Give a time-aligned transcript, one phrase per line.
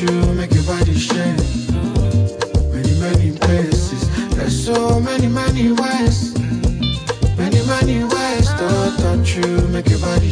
[0.00, 1.36] you, make your body shake.
[2.72, 4.08] Many, many places.
[4.34, 6.34] There's so many, many ways.
[7.36, 10.29] Many, many ways to touch you, make your body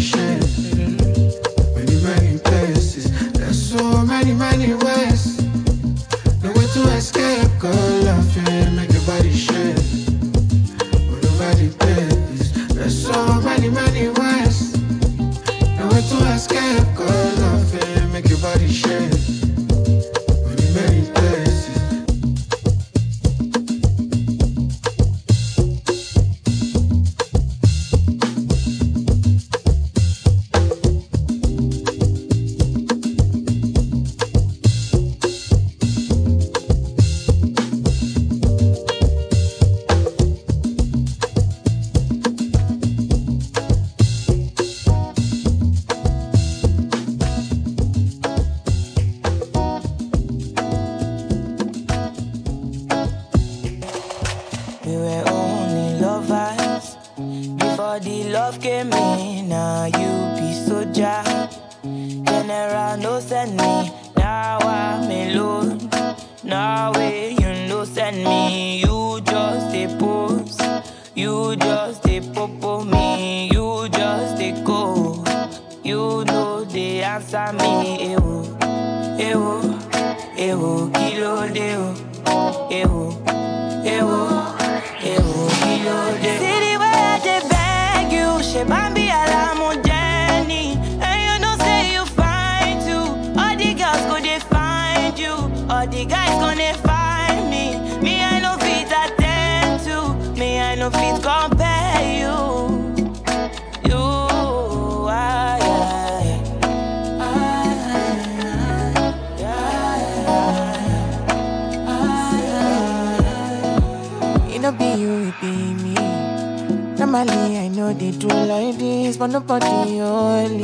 [119.33, 120.62] nobody only.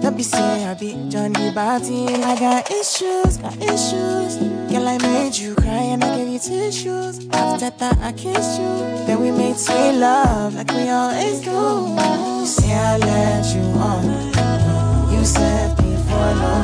[0.00, 2.22] Don't be saying I be Johnny Bartin.
[2.22, 4.36] I got issues, got issues.
[4.70, 7.26] Girl, I made you cry and I gave you tissues.
[7.32, 8.72] After that, I kissed you.
[9.06, 11.50] Then we made sweet love like we always do.
[11.50, 15.12] You say I let you on.
[15.12, 16.54] You said before no,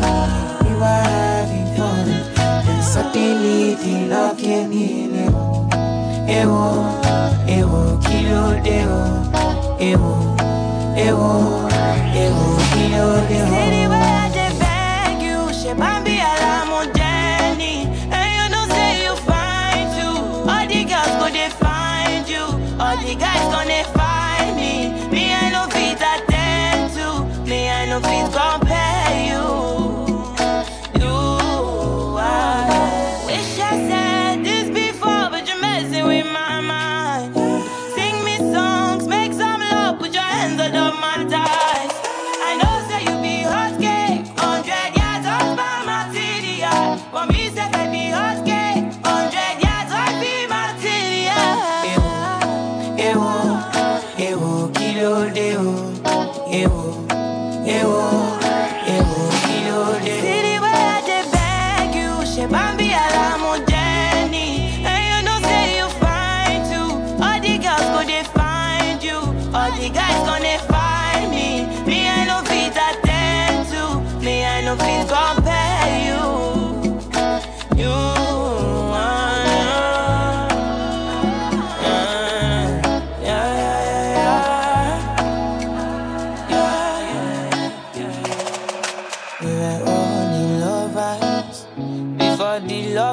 [0.63, 2.09] we were having fun.
[2.69, 5.15] And suddenly the love came in.
[5.17, 5.29] Eh?
[6.29, 6.89] Eh, oh,
[7.49, 8.89] eh, oh, ewo, ewo, kilo deo,
[9.35, 9.77] oh?
[9.81, 10.52] ewo
[10.97, 11.73] it won't
[14.43, 15.73] I beg you, she
[16.05, 16.19] be
[18.11, 20.11] and you say you find you.
[20.51, 21.27] All the girls go
[21.65, 22.45] find you,
[22.81, 24.91] all the guys gonna find me.
[25.11, 28.62] Me I no fit attend to, me I no fit come.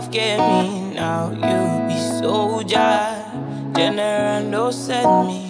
[0.09, 2.63] Love came in, now you be so
[3.75, 5.45] General no send me.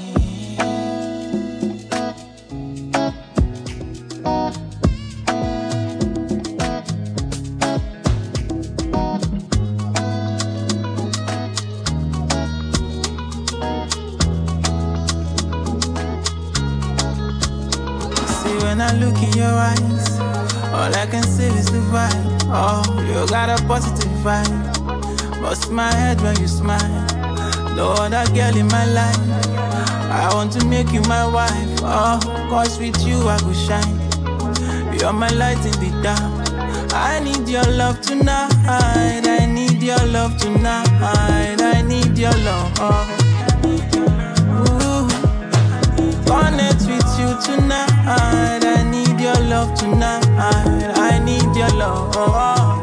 [18.61, 20.19] When I look in your eyes,
[20.73, 22.39] all I can see is the vibe.
[22.51, 25.41] Oh, you got a positive vibe.
[25.41, 27.05] Bust my head when you smile.
[27.75, 29.17] No other girl in my life.
[30.11, 31.79] I want to make you my wife.
[31.81, 32.19] Oh,
[32.49, 33.99] cause with you I go shine.
[34.99, 36.93] You're my light in the dark.
[36.93, 38.51] I need your love tonight.
[38.65, 40.87] I need your love tonight.
[41.01, 42.79] I need your love.
[44.51, 45.07] Ooh.
[46.25, 47.89] Connect with you tonight.
[48.05, 50.25] I need your love tonight.
[50.37, 52.78] I need your love.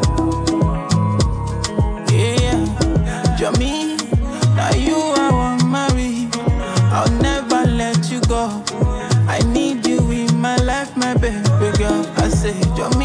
[12.52, 12.95] Girl.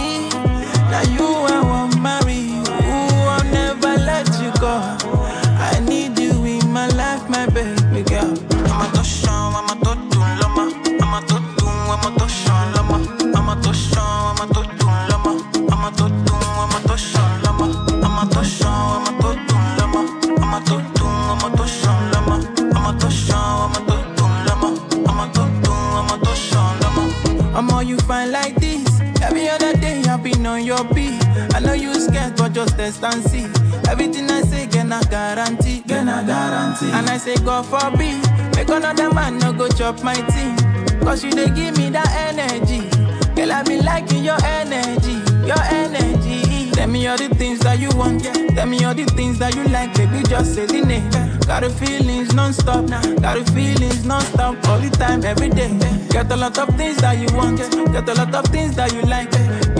[32.65, 33.45] Just test and see.
[33.89, 35.81] Everything I say, can I guarantee?
[35.81, 36.91] Can I guarantee?
[36.91, 38.21] And I say, God forbid.
[38.55, 40.55] Make another man no go chop my team.
[41.01, 42.87] Cause you they give me that energy.
[43.35, 45.17] Girl, I be liking your energy.
[45.47, 46.71] Your energy.
[46.71, 48.23] Tell me all the things that you want.
[48.23, 48.33] Yeah.
[48.55, 50.21] Tell me all the things that you like, baby.
[50.23, 51.09] Just say the name.
[51.47, 52.85] Got the feelings non-stop.
[52.87, 54.67] Got the feelings non-stop.
[54.67, 55.71] All the time, every day.
[56.09, 57.57] Get a lot of things that you want.
[57.57, 59.31] Get a lot of things that you like.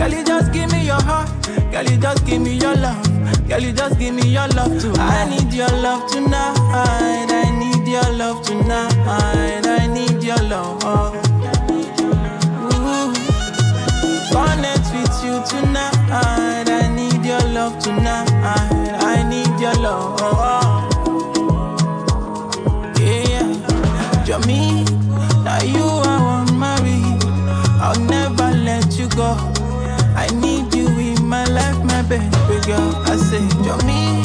[0.01, 1.29] Girl, you just give me your heart.
[1.71, 3.05] Girl, you just give me your love.
[3.47, 4.91] Girl, you just give me your love too.
[4.97, 6.57] I need your love tonight.
[6.57, 8.95] I need your love tonight.
[9.05, 10.83] I need your love.
[12.73, 13.13] Ooh.
[14.33, 15.93] Connect with you tonight.
[16.09, 18.27] I need your love tonight.
[18.33, 20.19] I need your love.
[22.99, 24.83] Yeah, Jami,
[25.43, 27.03] now you I want marry.
[27.79, 29.60] I'll never let you go.
[32.71, 32.91] Girl.
[33.11, 34.21] I say, Jami,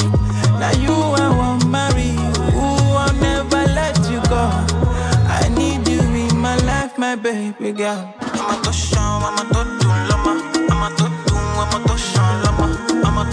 [0.59, 2.11] now you I want marry.
[2.55, 4.43] Ooh, I'll never let you go.
[5.39, 8.13] I need you in my life, my baby girl.
[8.21, 10.33] I'm a to show, I'm a to do lama.
[10.71, 12.67] I'm a to do, I'm a to show lama.
[13.07, 13.23] I'm a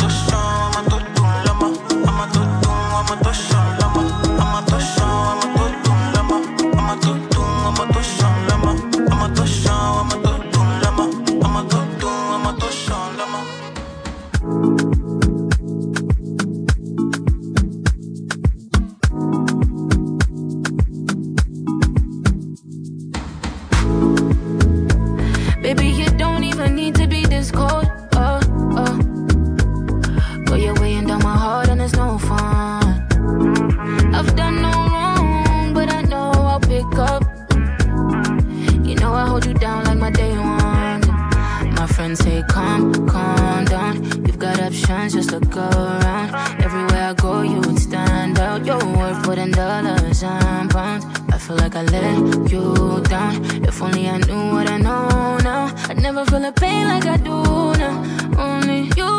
[44.74, 46.34] options, just look around.
[46.62, 48.64] Everywhere I go, you would stand out.
[48.66, 51.04] You're worth more than dollars and pounds.
[51.32, 53.44] I feel like I let you down.
[53.64, 55.72] If only I knew what I know now.
[55.88, 57.36] I'd never feel a pain like I do
[57.82, 57.94] now.
[58.38, 59.12] Only you,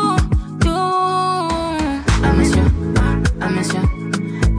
[0.66, 0.78] you.
[2.26, 2.66] I miss you,
[3.40, 3.84] I miss you.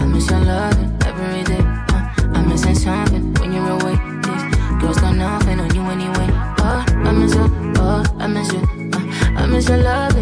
[0.01, 1.63] I miss your love every day.
[1.93, 3.95] Uh, I'm missing something when you're away.
[4.25, 6.29] These girls got nothing on you anyway.
[6.59, 8.61] Oh, I miss you, oh, I miss you.
[8.93, 10.16] Uh, I miss your loving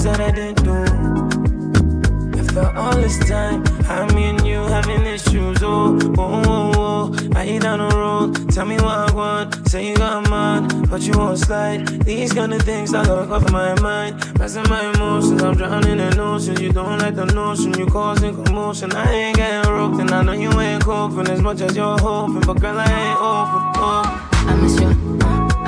[0.00, 2.38] things that I didn't do.
[2.38, 5.62] After all this time, I me and you having issues.
[5.62, 7.30] Oh, oh, oh, oh.
[7.34, 8.50] I hit down the road.
[8.52, 9.68] Tell me what I want.
[9.68, 11.86] Say you got mine, but you won't slide.
[12.04, 14.20] These kind of things that look off my mind.
[14.36, 16.60] Passing my emotions, I'm drowning in oceans.
[16.60, 18.92] You don't like the notion, you causing commotion.
[18.92, 22.40] I ain't getting roped, and I know you ain't coping as much as you're hoping.
[22.40, 23.62] But girl, I ain't open.
[23.76, 24.26] Oh.
[24.32, 24.88] I miss you,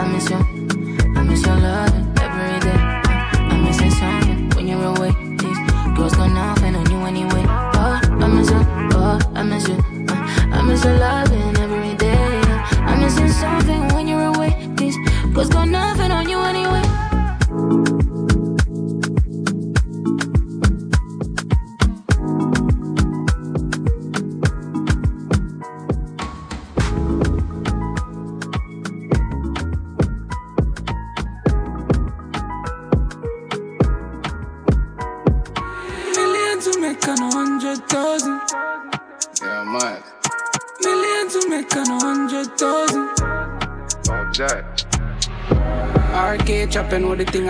[0.01, 2.02] I miss you, I miss your love
[10.85, 11.32] uh,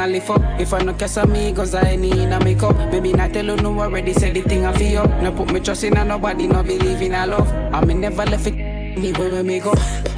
[0.02, 0.42] I lift up.
[0.60, 2.76] If I no kiss amigos, I need a makeup.
[2.90, 5.22] Maybe not tell you no already said the thing I feel up.
[5.22, 7.48] No put me trust in a nobody, no believe in a love.
[7.72, 9.72] I me never left it anywhere we me go.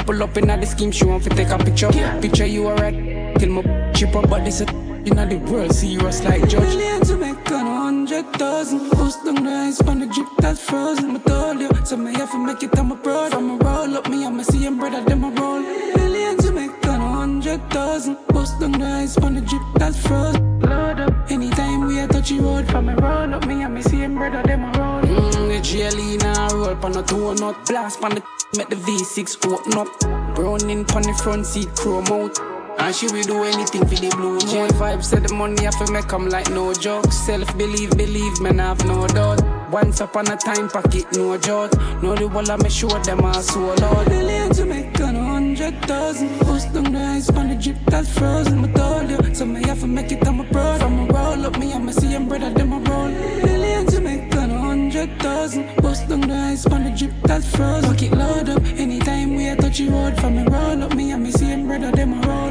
[0.07, 1.91] Pull up in the scheme, she want to take a picture.
[2.23, 2.95] Picture you alright.
[3.39, 4.67] Till my chip up, but this a
[5.05, 6.63] in the world serious like judge.
[6.63, 8.91] Million to make a hundred thousand.
[8.91, 11.17] Post the ice on the drip that's frozen.
[11.17, 13.33] I told you, so me have to make it on my broad.
[13.33, 15.61] From a roll up me, I'ma see him brother, them a roll.
[15.61, 18.17] Million to make a hundred thousand.
[18.29, 19.64] Post the ice on the drip
[26.75, 28.23] roll pan a nut blast pan the
[28.57, 30.35] make the V6 open up.
[30.35, 32.39] Browning pan the front seat chrome out.
[32.79, 34.73] And she will do anything for the blue note.
[34.73, 37.11] Vibe said the money I fi make 'em like no joke.
[37.13, 39.43] Self believe, believe, man, I've no doubt.
[39.71, 41.73] Once upon a time, pocket no joke.
[42.03, 46.29] No the wall I me show them I so to make a hundred thousand.
[46.41, 48.65] Post down the ice on the drip that's frozen.
[48.65, 50.81] I told you, so me have to make it on my broad.
[50.81, 52.84] From a roll up me, I'ma see them brother, them
[55.07, 55.77] hundred thousand.
[55.77, 57.91] Post down the ice on the drip that's frozen.
[57.91, 60.17] Pocket load up anytime we a touch the road.
[60.21, 62.51] From a roll up me, I'ma see them brother, them a roll.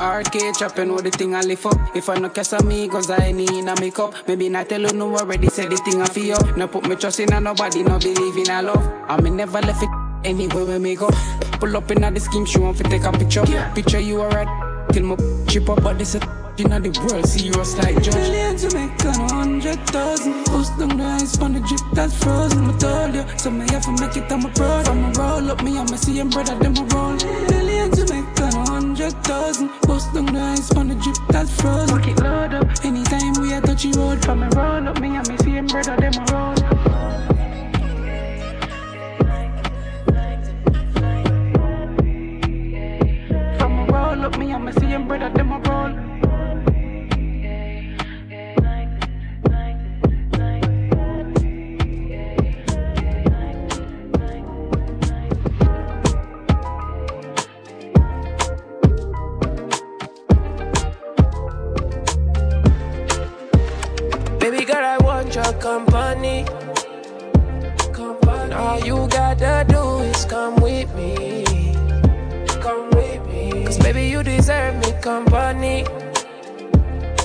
[0.00, 1.76] RK chopping with the thing I lift up.
[1.94, 4.14] If I no kiss amigos, I need a makeup.
[4.26, 6.38] Maybe not tell you no already said the thing I feel.
[6.56, 8.86] No put me trust in a nobody, no believe in a love.
[9.08, 9.90] I me never left it
[10.24, 11.10] anywhere we me go.
[11.60, 13.44] Pull up in the scheme, she want to take a picture.
[13.74, 14.48] Picture you alright.
[14.92, 18.14] Till my chip up, but this a in the world serious like judge.
[18.14, 20.44] Million a hundred thousand.
[20.46, 22.64] Post down the ice on the drip that's frozen.
[22.70, 24.86] I told you, so me have to make it on my broad.
[24.86, 27.16] From a roll up me, I'ma see them brother, them a roll.
[27.48, 27.90] Million
[29.00, 29.68] hundred thousand.
[29.82, 31.96] Post down the ice on the drip that's frozen.
[31.96, 34.24] Pocket load up anytime we a touch the road.
[34.24, 36.54] From a roll up me, I'ma see them brother, them a roll.
[43.90, 45.58] Roll up me, I'ma see them brother, them a
[65.70, 66.44] company.
[67.92, 68.54] company.
[68.54, 71.44] All you gotta do is come with me.
[72.60, 73.64] Come with me.
[73.66, 75.84] Cause baby, you deserve me company.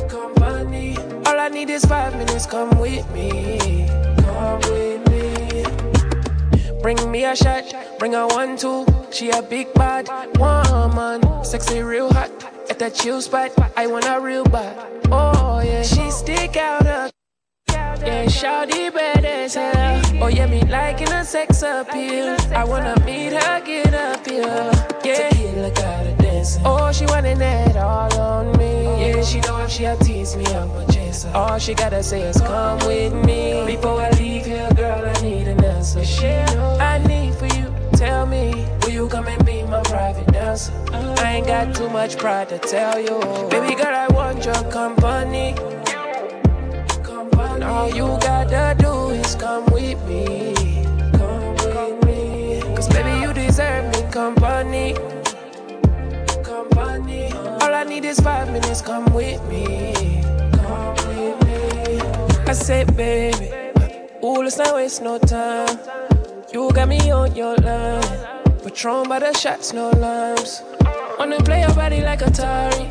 [0.08, 0.96] Company.
[1.25, 3.88] All I need is five minutes, come with me.
[4.28, 5.66] Come with me.
[6.84, 7.66] Bring me a shot,
[7.98, 8.86] bring a one, two.
[9.10, 10.06] She a big bad
[10.38, 11.20] woman.
[11.44, 12.30] Sexy, real hot.
[12.70, 14.75] At the chill spot, I want a real bad.
[15.12, 15.82] Oh, yeah.
[15.82, 17.10] She stick out her
[18.06, 20.02] yeah, shawty bad as hell.
[20.22, 22.36] Oh yeah, me liking her sex appeal.
[22.54, 24.72] I wanna meet her, get up here.
[25.04, 26.62] Yeah, Tequila got her dancing.
[26.66, 28.84] Oh, she wanting that all on me.
[29.08, 31.32] Yeah, she know if she a tease me, I'ma chase her.
[31.36, 33.66] All she gotta say is come with me.
[33.66, 36.04] Before I leave here, girl, I need an answer.
[36.06, 37.74] She know I need for you.
[37.94, 40.74] Tell me, will you come and be my private dancer?
[40.92, 43.20] I ain't got too much pride to tell you.
[43.50, 45.56] Baby girl, I want your company.
[47.64, 50.54] All you gotta do is come with me.
[51.14, 52.62] Come with me.
[52.76, 54.94] Cause baby, you deserve me company.
[56.44, 57.32] Company.
[57.62, 59.94] All I need is five minutes, come with me.
[60.54, 62.00] Come with me.
[62.48, 63.52] I said, baby,
[64.24, 65.78] ooh, let's not waste no time.
[66.54, 68.04] You got me on your line.
[68.64, 70.64] Patron by the shots, no limes.
[71.18, 72.90] Wanna play your body like Atari.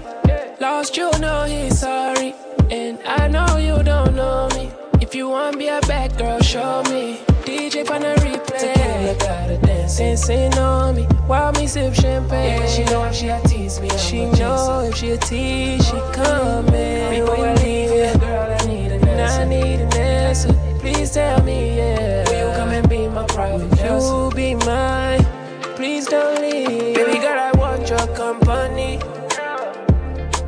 [0.61, 2.35] Lost, you know he's sorry.
[2.75, 4.69] And I know you don't know me.
[5.01, 7.21] If you want be a bad girl, show me.
[7.47, 8.59] DJ on a replay.
[8.59, 9.99] Tequila gotta dance.
[9.99, 12.63] Dancing on me while me sip champagne.
[12.63, 13.91] Yeah, she know if she a tease me.
[13.91, 17.11] I'm she know if she a tease, she coming.
[17.15, 19.43] Before you leave, yeah, girl, I need an answer.
[19.43, 20.53] I need an answer.
[20.81, 22.29] Please tell me, yeah.
[22.29, 25.25] Will you come and be my private You be mine.
[25.77, 26.97] Please don't leave.
[26.97, 28.99] Baby girl, I want your company.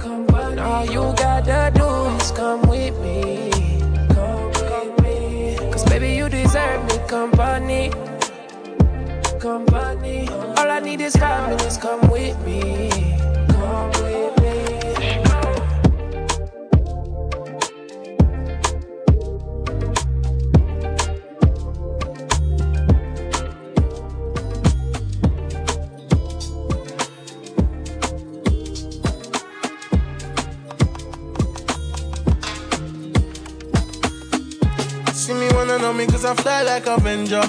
[0.01, 0.61] Company.
[0.61, 1.86] All you gotta do
[7.07, 7.91] company.
[9.41, 10.29] Company.
[10.29, 11.77] All I need is five minutes.
[11.77, 12.91] Come with me.
[13.49, 13.96] Come
[35.27, 37.43] See me wanna know me cause I fly like Avenger.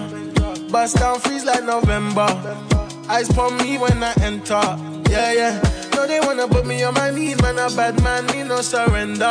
[0.71, 2.25] Bust down freeze like November.
[3.07, 4.59] Eyes pon me when I enter.
[5.11, 5.61] Yeah, yeah.
[5.93, 7.59] No, they wanna put me on my knees, man.
[7.59, 9.29] A bad man, me no surrender.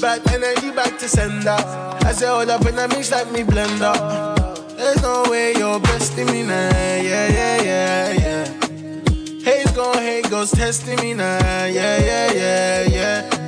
[0.00, 1.54] Bad energy back to sender.
[2.02, 3.94] I say hold up in a mix like me blender.
[4.76, 6.70] There's no way you're besting me now.
[6.74, 9.44] Yeah, yeah, yeah, yeah.
[9.44, 11.38] Hate's gon' hate, goes testing me now.
[11.66, 13.39] Yeah, yeah, yeah, yeah.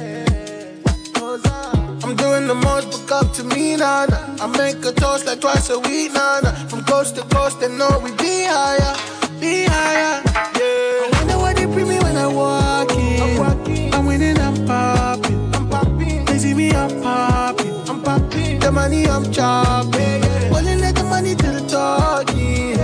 [2.23, 4.07] Doing the most, book up to me, nah.
[4.39, 6.41] I make a toast like twice a week, nah.
[6.69, 8.95] From coast to coast, they know we be higher,
[9.41, 10.23] be higher,
[10.55, 11.03] yeah.
[11.03, 13.23] I wonder what they bring me when I walk in.
[13.23, 16.25] I'm walking, I'm winning, I'm popping, I'm popping.
[16.27, 18.61] They see me, I'm popping, I'm popping.
[18.61, 22.79] The money I'm chopping, Pulling let the money to the talking.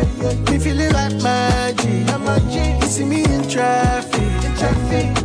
[0.51, 2.83] Me feeling like magic, I'm magic.
[2.83, 5.18] You see me in traffic, in traffic.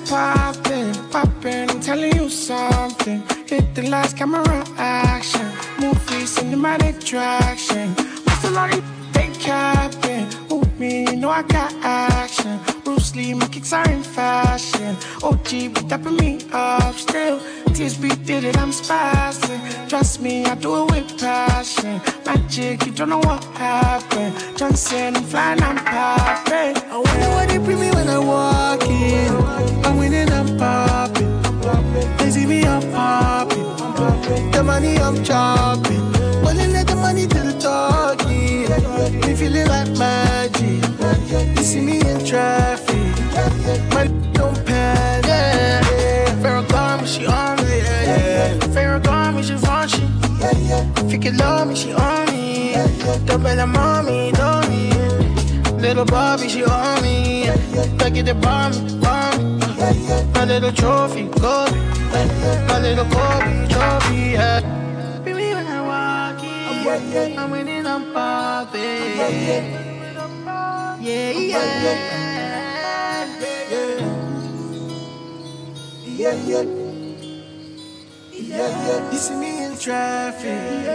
[0.00, 1.70] Couple that's popping, popping.
[1.70, 3.22] I'm telling you something.
[3.46, 5.46] Hit the lights, camera action.
[5.80, 7.90] Movie, cinematic traction.
[8.24, 8.70] What's the lot
[9.12, 10.26] they capping?
[10.48, 12.58] Who me, you know I got action.
[12.84, 14.96] Bruce Lee, my kicks are in fashion.
[15.22, 17.40] OG be dapping me up still.
[17.72, 19.88] TSB did it, I'm spazzing.
[19.88, 22.00] Trust me, I do it with passion.
[22.26, 24.34] Magic, you don't know what happened.
[24.56, 26.76] Johnson, I'm flying, I'm popping.
[26.90, 29.71] I wonder what they bring me when I walk in.
[29.84, 31.42] I'm winning, I'm popping.
[32.18, 33.62] They see me, I'm popping.
[34.52, 36.12] The money I'm chopping.
[36.42, 38.68] Pulling let the money to the talking.
[39.20, 40.82] Me feeling like magic.
[41.56, 42.96] You see me in traffic.
[43.94, 45.26] Man, don't panic.
[45.26, 45.82] Yeah.
[46.42, 47.78] Farrakhan, she on me.
[47.78, 48.58] Yeah, yeah.
[48.74, 50.08] Farrakhan, she function.
[51.04, 52.74] If you can love me, she on me.
[53.26, 54.41] The bella mommy, don't me.
[55.92, 57.44] Little Bobby, she on me.
[57.98, 59.58] Back at the bomb, bomb.
[60.32, 61.76] My little trophy, Kobe.
[62.66, 64.60] My little Kobe, trophy, yeah.
[65.22, 67.38] Be me when I walk in.
[67.38, 68.80] I'm winning, I'm popping.
[68.80, 69.84] Yeah, yeah.
[76.06, 76.64] Yeah, yeah.
[78.32, 79.12] Yeah, yeah.
[79.12, 80.86] You see me in traffic.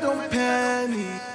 [0.00, 1.31] Don't panic.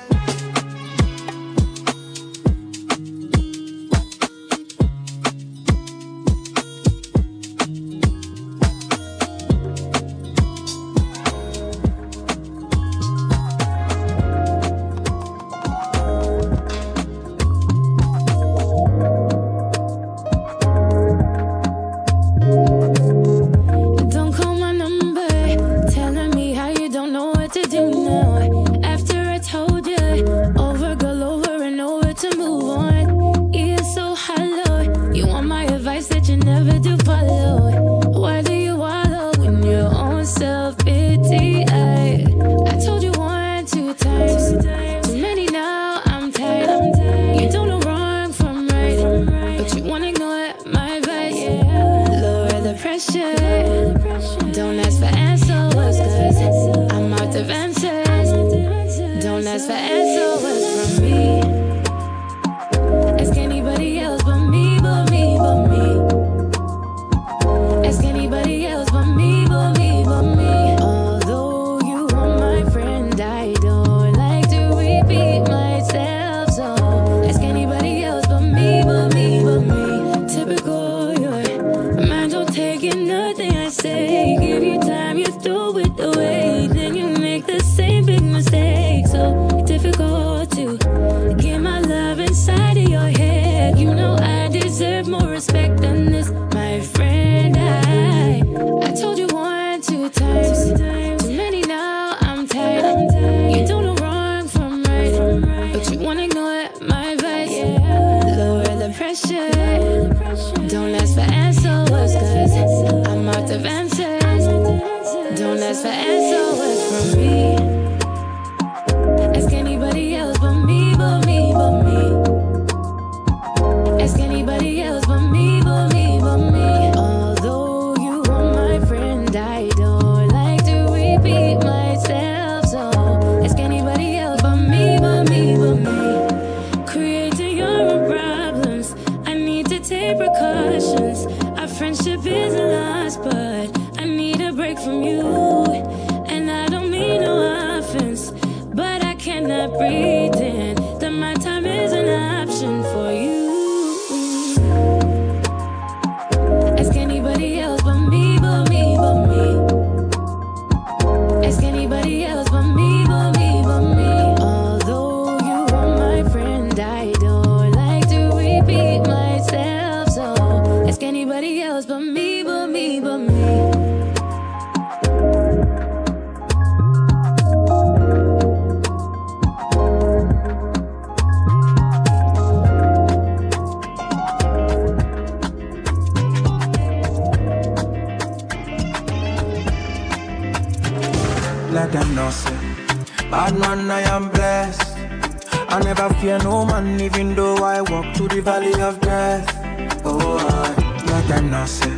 [198.38, 200.02] The valley of death.
[200.06, 201.90] Oh, I let them know, say,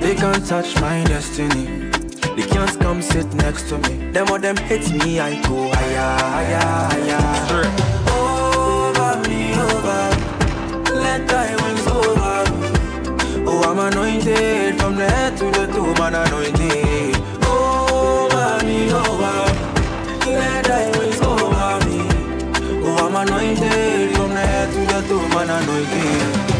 [0.00, 1.90] they can't touch my destiny.
[2.36, 4.10] They can't come sit next to me.
[4.12, 6.60] Them or them hate me, I go higher, higher,
[6.92, 7.64] higher.
[8.12, 10.02] Over me, over.
[11.04, 12.36] Let thy wings over.
[13.48, 16.91] Oh, I'm anointed from the head to the toe, man, anointed.
[25.72, 26.52] Anointed.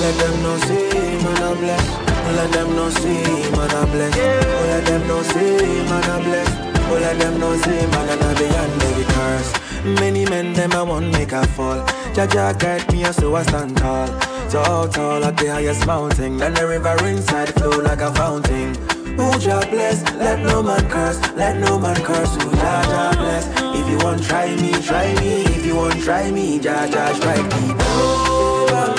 [0.00, 2.08] Let them know, say, man, I'm blessed.
[2.36, 4.16] Let them know, say, man, I'm blessed.
[4.18, 6.68] Let them know, say, man, I'm blessed.
[6.90, 10.00] Let them know, say, man, I'm beyond every curse.
[10.00, 11.84] Many men, them, I won't make a fall.
[12.14, 14.08] Jaja guide me, so I stand tall.
[14.50, 16.38] So tall at the highest mountain.
[16.38, 18.74] Then the river inside flow like a fountain.
[19.18, 22.34] Who Jah bless, let no man curse, let no man curse.
[22.36, 23.46] Who Jah bless.
[23.76, 25.42] If you want try me, try me.
[25.42, 27.74] If you want try me, Jah strike me.
[27.74, 28.37] Over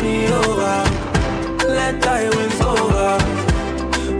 [0.01, 0.83] me, over.
[1.67, 3.17] Let thy wings over.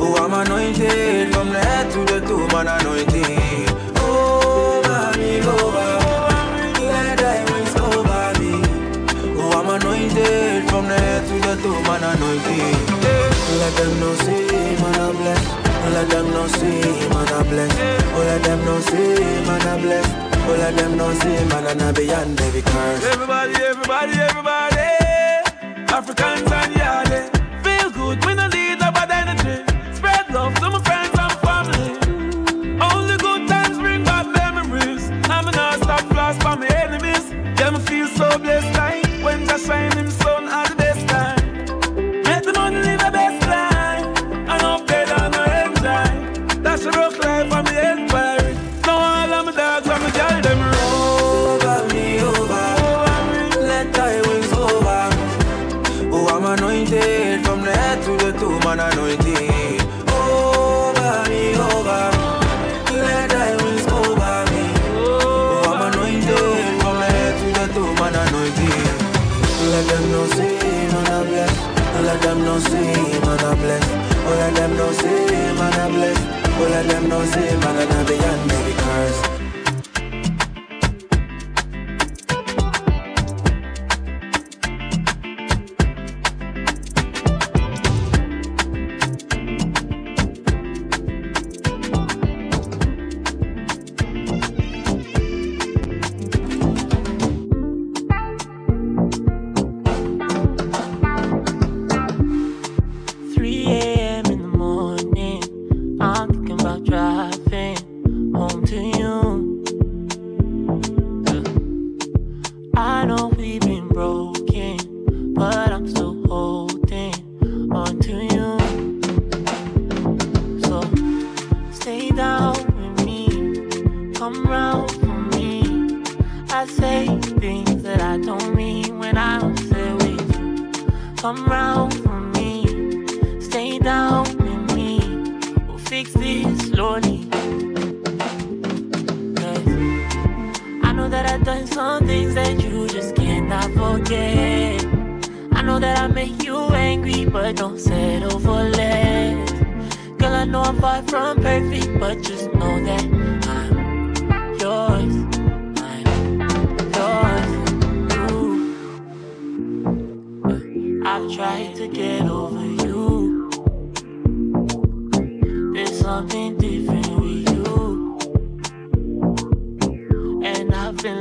[0.01, 3.69] Oh, I'm anointed from the head to the toe, man anointed.
[3.99, 5.91] Over me, over.
[6.89, 8.53] Let thy wings over me.
[9.39, 12.77] Oh, I'm anointed from the head to the toe, man anointed.
[13.59, 15.49] Let them know, say, man, I'm blessed.
[15.93, 17.77] Let them know, say, man, I'm blessed.
[18.13, 19.15] Oh, let them know, say,
[19.47, 20.13] man, I'm blessed.
[20.47, 23.03] Oh, let them know, say, man, I'm beyond every curse.
[23.05, 24.58] Everybody, everybody, everybody.
[25.91, 27.08] Africans and Yardie.
[74.49, 76.27] Let them know, say, man, I'm blessed.
[76.57, 79.28] Oh, let them know, say, man, I'm beyond every curse.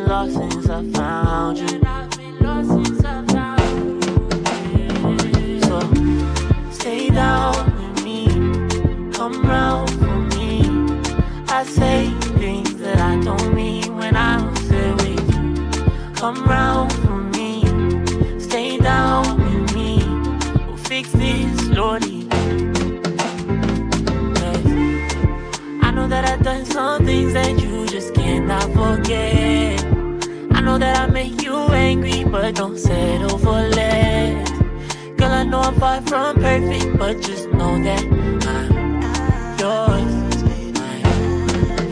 [0.08, 1.68] Lost since I found you.
[5.66, 5.80] So
[6.70, 8.26] stay down with me.
[9.12, 10.50] Come round for me.
[11.48, 15.16] I say things that I don't mean when I'm with you.
[16.14, 17.64] Come round for me.
[18.38, 19.90] Stay down with me.
[20.66, 22.26] We'll fix this slowly.
[24.34, 24.66] 'Cause
[25.86, 29.77] I know that I've done some things that you just cannot forget.
[30.78, 34.48] I that I make you angry, but don't settle for less.
[35.16, 38.04] Girl, I know I'm far from perfect, but just know that
[38.46, 40.36] I'm yours.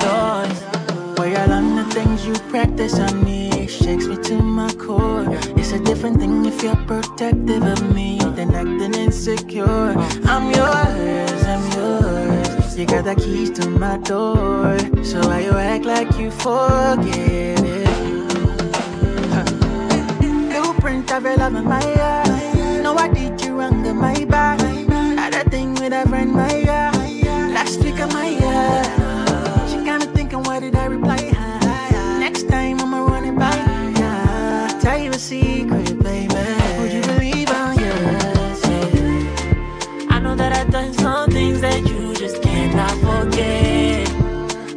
[0.04, 1.18] Yours.
[1.18, 5.26] Well, on the things you practice on me it shakes me to my core.
[5.56, 9.96] It's a different thing if you're protective of me than acting insecure.
[10.26, 12.78] I'm yours, I'm yours.
[12.78, 17.85] You got the keys to my door, so why you act like you forget it?
[20.86, 22.54] Blueprint of your love my heart.
[22.80, 24.60] Know I did you wrong in my back.
[25.18, 26.92] Had a thing with a friend, my yeah.
[27.52, 29.66] Last week of my yeah.
[29.66, 31.16] She got me thinking, why did I reply?
[32.20, 33.56] Next time I'ma run it by
[33.98, 34.78] ya.
[34.78, 36.34] Tell you a secret, baby.
[36.78, 38.60] Would you believe I'm yours?
[38.94, 40.06] Yeah.
[40.10, 44.08] I know that I've done some things that you just cannot forget.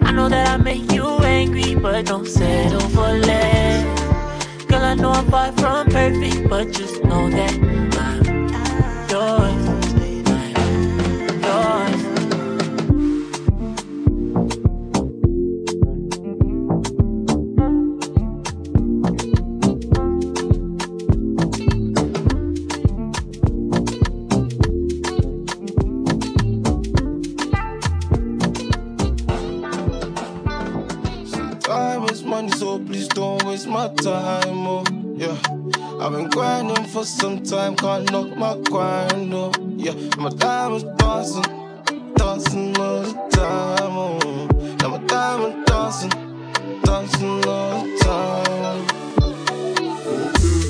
[0.02, 2.89] I know that I make you angry, but don't settle
[5.30, 7.54] far from perfect, but just know that
[8.00, 8.38] I'm
[9.10, 9.65] yours.
[11.44, 12.00] Yours.
[31.63, 34.84] Time is money, so please don't waste my time, oh,
[35.19, 35.38] yeah.
[35.99, 39.93] I've been grinding for some time, can't knock my grind, oh, yeah.
[40.17, 41.43] My is dancing,
[42.15, 44.47] dancing all the time, oh.
[44.79, 44.99] Now my
[45.47, 46.12] is dancing,
[46.84, 48.86] dancing all the time.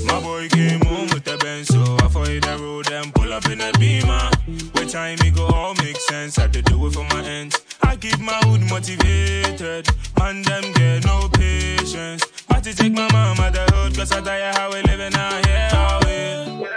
[0.07, 3.45] My boy came home with the Benz, so I followed the road and pull up
[3.49, 4.31] in a beamer.
[4.73, 6.39] With time, it go all make sense.
[6.39, 7.55] I had to do it for my ends.
[7.83, 9.87] I keep my hood motivated.
[10.17, 12.23] Man, them get no patience.
[12.59, 15.45] But to take my mom out the hood, cause I tire how we living out
[15.45, 15.69] here.
[15.71, 16.67] How we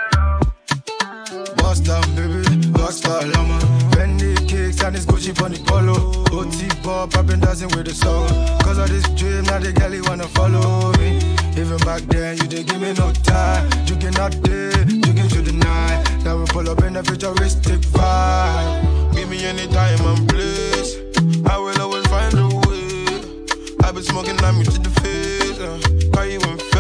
[1.57, 3.59] Bust down, baby, bust down, llama.
[3.91, 6.23] Bendy kicks and it's Gucci on the polo.
[6.31, 8.29] OT pop, I've been dancing with the soul.
[8.63, 11.19] Cause of this dream, now the galley wanna follow me.
[11.59, 13.69] Even back then, you didn't give me no time.
[13.89, 16.23] You cannot day, you can to the night.
[16.23, 19.17] Now we pull up in a futuristic vibe.
[19.17, 20.95] Give me any time and place.
[21.51, 23.19] I will always find a way.
[23.83, 25.12] I've been smoking on me to the face.
[25.63, 25.79] Uh,
[26.13, 26.72] cause you even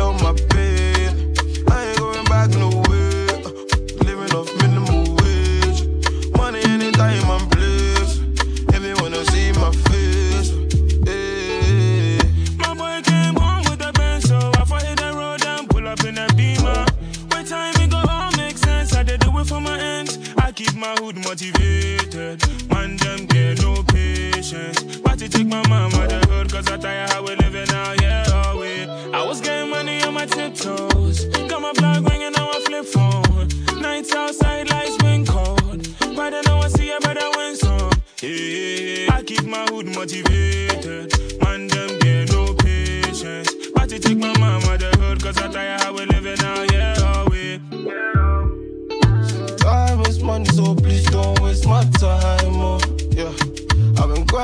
[20.73, 22.41] Keep my hood motivated.
[22.71, 24.97] Man, them get no patience.
[25.01, 28.25] But to take my mama the hood, cause I tire how we living out here.
[28.29, 29.13] Oh.
[29.13, 31.27] I was getting money on my tiptoes.
[31.27, 33.83] Got my blood ringing, now I flip phone.
[33.83, 35.87] Nights outside, lights been cold.
[36.17, 37.91] But then I see a better win some.
[38.23, 41.13] Yeah, I keep my hood motivated.
[41.43, 43.53] Man, them get no patience.
[43.75, 46.95] But to take my mama the hood, cause I tire how we living out here.
[46.97, 48.22] Oh, wait.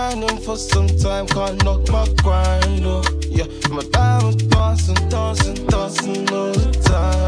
[0.09, 3.45] Grinding for some time, can't knock my grind, oh, yeah.
[3.71, 3.83] My
[4.29, 7.28] is dancing, dancing, dancing all the time,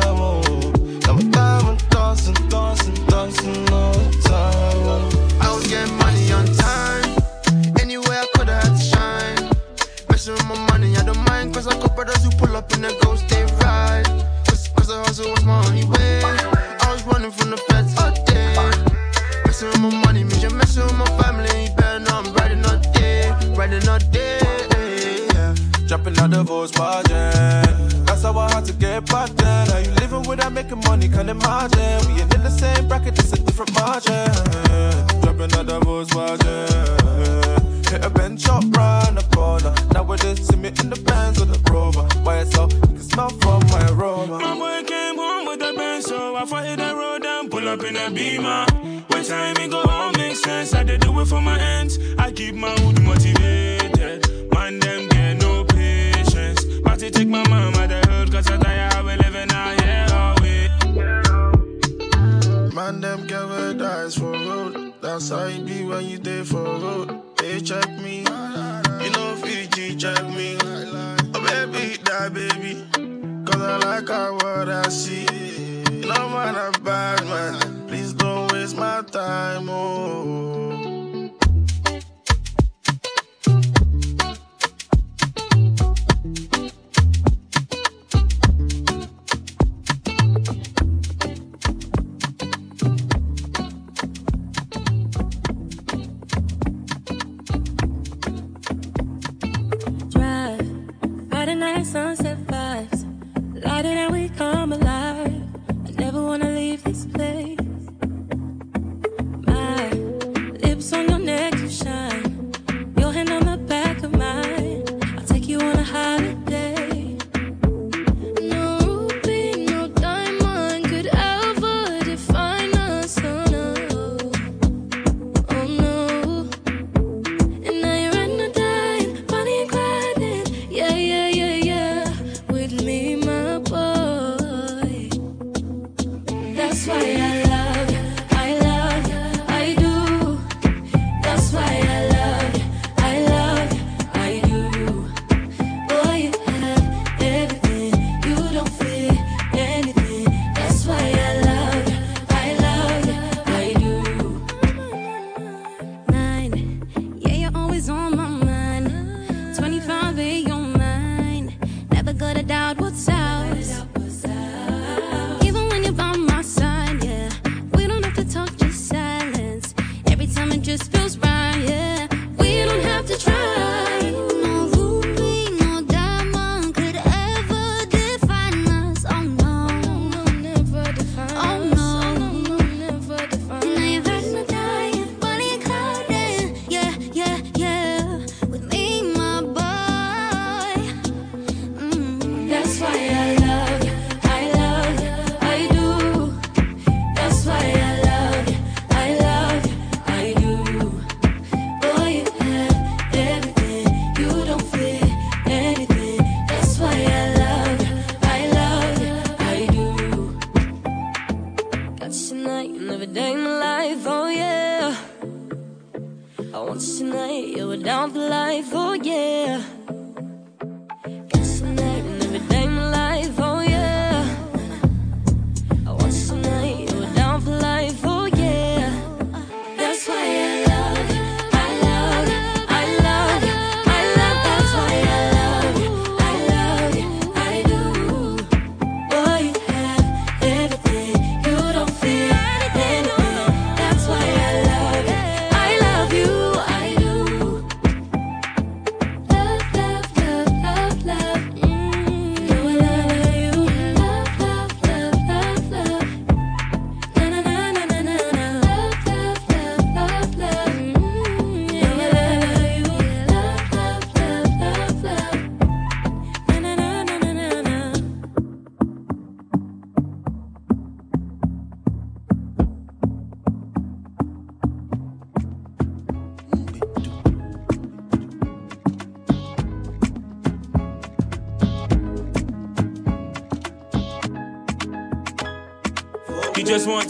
[26.51, 29.69] Out the That's how I had to get back then.
[29.69, 31.09] How you living without making money?
[31.09, 32.13] Can't imagine.
[32.13, 34.27] We ain't in the same bracket, just a different margin.
[35.23, 36.67] Dropping out the Volkswagen.
[37.89, 39.73] Hit a bench up round the corner.
[39.95, 42.03] Nowadays, see me in the bands with the rover.
[42.25, 44.41] Why it's so you can smell from my aroma.
[44.41, 47.85] My boy came home with a Benz, so I fought the road and pull up
[47.85, 48.67] in a beamer.
[49.07, 51.97] When time me go home makes sense, I did do it for my ends.
[52.19, 53.70] I keep my hood motivated.
[57.13, 60.71] Take my mama the hood, cause I tire how we living out here oh, always.
[62.75, 64.95] Man, them get where dies for road.
[65.01, 67.23] That's how it be when you there for road.
[67.37, 70.57] They check me, you know Fiji check me.
[70.63, 72.85] Oh baby, that baby,
[73.45, 75.27] cause I like how what I see.
[75.91, 77.87] You know man, I'm bad man.
[77.89, 80.60] Please don't waste my time, oh.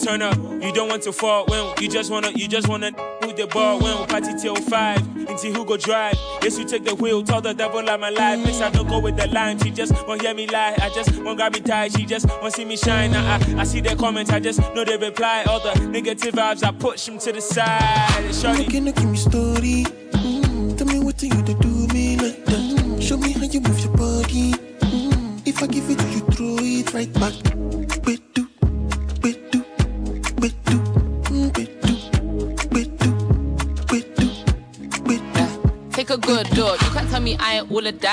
[0.05, 1.47] Turn up, you don't want to fall.
[1.47, 2.93] When you just wanna, you just wanna
[3.23, 3.81] with the ball.
[3.81, 6.15] When we party till five, and see who go drive.
[6.43, 8.39] Yes, you take the wheel, tell the devil I'm alive.
[8.41, 9.59] Next I don't go with the line.
[9.59, 10.77] She just won't hear me lie.
[10.81, 11.93] I just won't grab me tight.
[11.97, 13.15] She just won't see me shine.
[13.15, 15.45] I, I, I see their comments, I just know they reply.
[15.45, 18.35] All the negative vibes, I push them to the side.
[18.35, 19.85] Shorty, you give me story?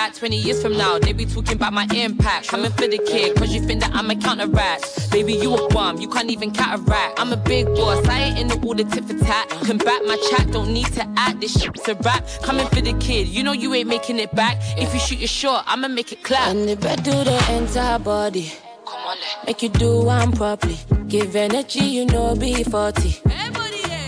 [0.08, 1.00] Wanna 20 years from now.
[1.00, 2.48] They be talking about my impact.
[2.48, 5.12] Coming for the kid, cause you think that I'm a counteract.
[5.12, 7.20] Baby, you a bum, you can't even counteract.
[7.20, 9.50] I'm a big boss, I ain't into all the tit for tat.
[9.50, 11.42] Combat my chat, don't need to act.
[11.42, 12.26] This shit's a rap.
[12.44, 14.58] Coming for the kid, you know you ain't making it back.
[14.78, 16.50] If you shoot your shot, I'ma make it clap.
[16.50, 18.52] And the bed do the entire body.
[18.86, 19.18] Come on.
[19.46, 20.78] Make you do one properly.
[21.08, 23.22] Give energy, you know, be 40.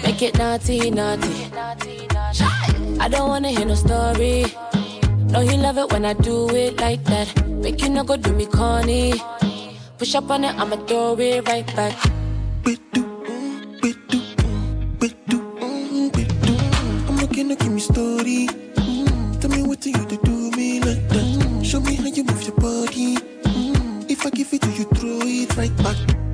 [0.03, 1.51] Make it naughty, naughty.
[3.01, 4.45] I don't wanna hear no story.
[5.30, 7.30] No, you love it when I do it like that.
[7.47, 9.13] Make you no go do me corny.
[9.97, 11.95] Push up on it, I'ma throw it right back.
[17.59, 18.47] Give me story.
[18.47, 21.61] Mm, tell me what you to me like that.
[21.65, 23.17] Show me how you move your body.
[23.43, 26.28] Mm, if I give it to you, throw it right back.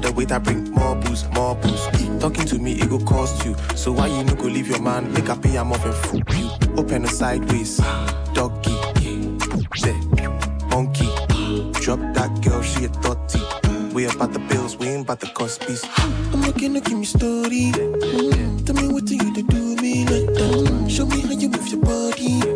[0.00, 1.86] The wait I bring more booze, more booze.
[2.20, 3.54] Talking to me it go cost you.
[3.74, 5.12] So why you no go leave your man?
[5.12, 6.50] Make I pay am off and fool you.
[6.78, 7.76] Open a sideways,
[8.32, 8.76] doggy,
[9.76, 9.94] say,
[10.70, 11.08] monkey.
[11.80, 13.40] Drop that girl, she a thotty.
[13.94, 15.84] We about the bills, we ain't about the cost piece.
[16.32, 17.72] I'm looking to give me story.
[17.72, 20.66] Mm, tell me what do you to do me like that.
[20.68, 22.49] Mm, show me how you move your body.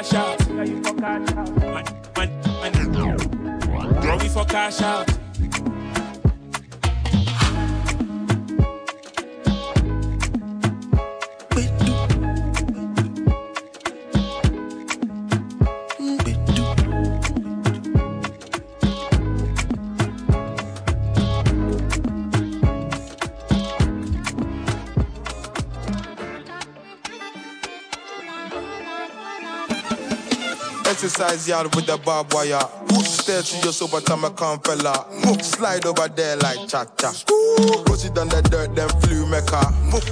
[0.00, 1.56] You for cash out?
[1.60, 1.84] Man,
[2.16, 5.09] man, man, where we for cash out?
[31.02, 32.60] Exercise yard with the barbed wire.
[33.02, 35.06] Stare to your sober time, I can't fella.
[35.42, 37.08] Slide over there like cha cha.
[37.86, 39.64] Push it on the dirt, then flew mecca.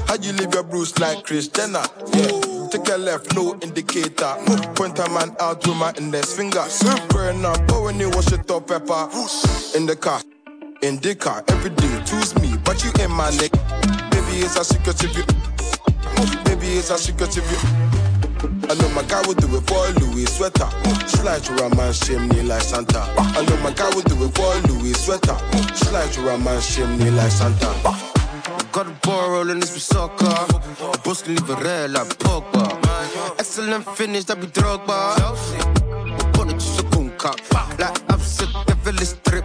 [0.08, 1.84] How you leave your bruise like Chris Jenner?
[2.16, 2.68] Yeah.
[2.70, 4.32] Take a left, no indicator.
[4.76, 6.64] Point a man out with my index finger.
[7.10, 9.10] Burn up, but when you wash it up, pepper.
[9.76, 10.22] In the car,
[10.80, 13.52] in the car, every day, choose me, but you in my neck.
[14.08, 15.24] Baby, it's a secret if you.
[16.44, 17.87] Baby, it's a secret if you.
[18.70, 20.68] I know my guy will do it for Louis sweater.
[21.06, 23.00] Slide to a man chimney like Santa.
[23.18, 25.36] I know my guy will do it for Louis sweater.
[25.74, 27.72] Slide to a man chimney like Santa.
[28.72, 30.34] Got a ball rolling this with soccer.
[31.02, 32.64] Boss leave it red like Pogba.
[33.38, 35.16] Excellent finish, that be Drogba.
[36.34, 37.32] Put it to kunka.
[37.78, 39.44] Like I've said, devilish trip.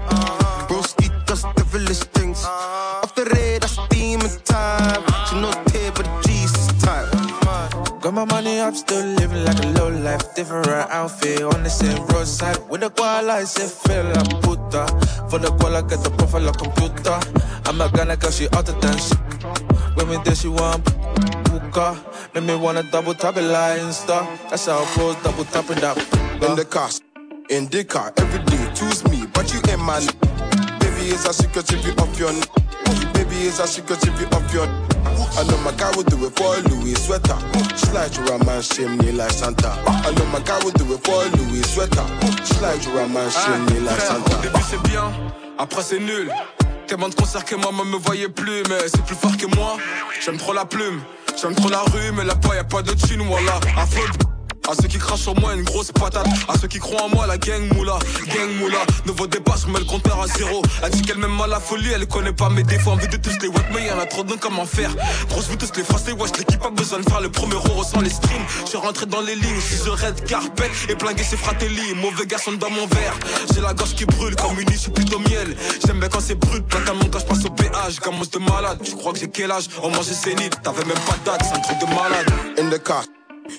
[0.68, 2.44] Broski does devilish things.
[2.46, 3.43] Off the red,
[8.14, 10.36] My money up, still living like a low life.
[10.36, 12.59] Different outfit on the same roadside.
[12.70, 14.86] With the koala, I say feel like puta.
[15.32, 17.20] For the koala, get the profile of computer.
[17.66, 19.14] I'm a gonna cause she out of dance.
[19.95, 20.86] When me there, she want
[21.45, 21.97] puka.
[22.36, 24.22] Make me wanna double tap it like Insta.
[24.47, 25.97] That's how I pose, double tapping that.
[26.43, 26.89] In the car,
[27.49, 29.97] in the car, every day, choose me, but you ain't my.
[30.78, 32.32] Baby, it's a secret if you off your.
[33.14, 34.93] Baby, it's a secret if you off your
[35.36, 37.38] I know my guy will do it for Louis sweater.
[37.76, 39.72] Slide to a man chimney like Santa.
[39.88, 42.06] I know my guy will do it for Louis sweater.
[42.46, 44.38] Slide to a man chimney like Santa.
[44.38, 45.12] Au début c'est bien,
[45.58, 46.32] après c'est nul.
[46.88, 49.78] Tellement de concerts que maman me voyait plus, mais c'est plus fort que moi.
[50.24, 51.02] J'aime trop la plume,
[51.42, 53.60] j'aime trop la rue, mais là-bas y a pas de thune, voilà.
[53.78, 54.33] À faute.
[54.70, 56.28] À ceux qui crachent sur moi une grosse patate.
[56.47, 58.80] À ceux qui croient en moi la gang moula Gang moula.
[59.05, 60.61] Nouveau débat je remets le compteur à zéro.
[60.82, 62.91] Elle dit qu'elle m'aime à la folie Elle connaît pas mes défauts.
[62.91, 64.91] Envie de tous les wet mais y'en a trop donc comment faire.
[65.30, 67.70] Gros je veux tous les froisser Wesh l'équipe a besoin de faire le premier euro
[67.74, 68.45] ressent les streams.
[68.64, 72.53] Je suis rentré dans les lignes 6 red carpet Et plingué ses fratelli Mauvais garçon
[72.53, 73.16] dans mon verre.
[73.53, 75.55] J'ai la gorge qui brûle comme une issue plutôt miel.
[75.86, 77.99] J'aime bien quand c'est brut Notamment quand je passe au péage.
[77.99, 79.68] Commence de malade Tu crois que j'ai quel âge?
[79.82, 82.32] On mangeait sénile T'avais même pas de C'est un truc de malade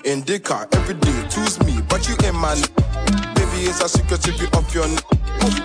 [0.05, 2.55] in the car, every day, choose me, but you in my.
[3.35, 4.87] Baby, it's a secret if you off your.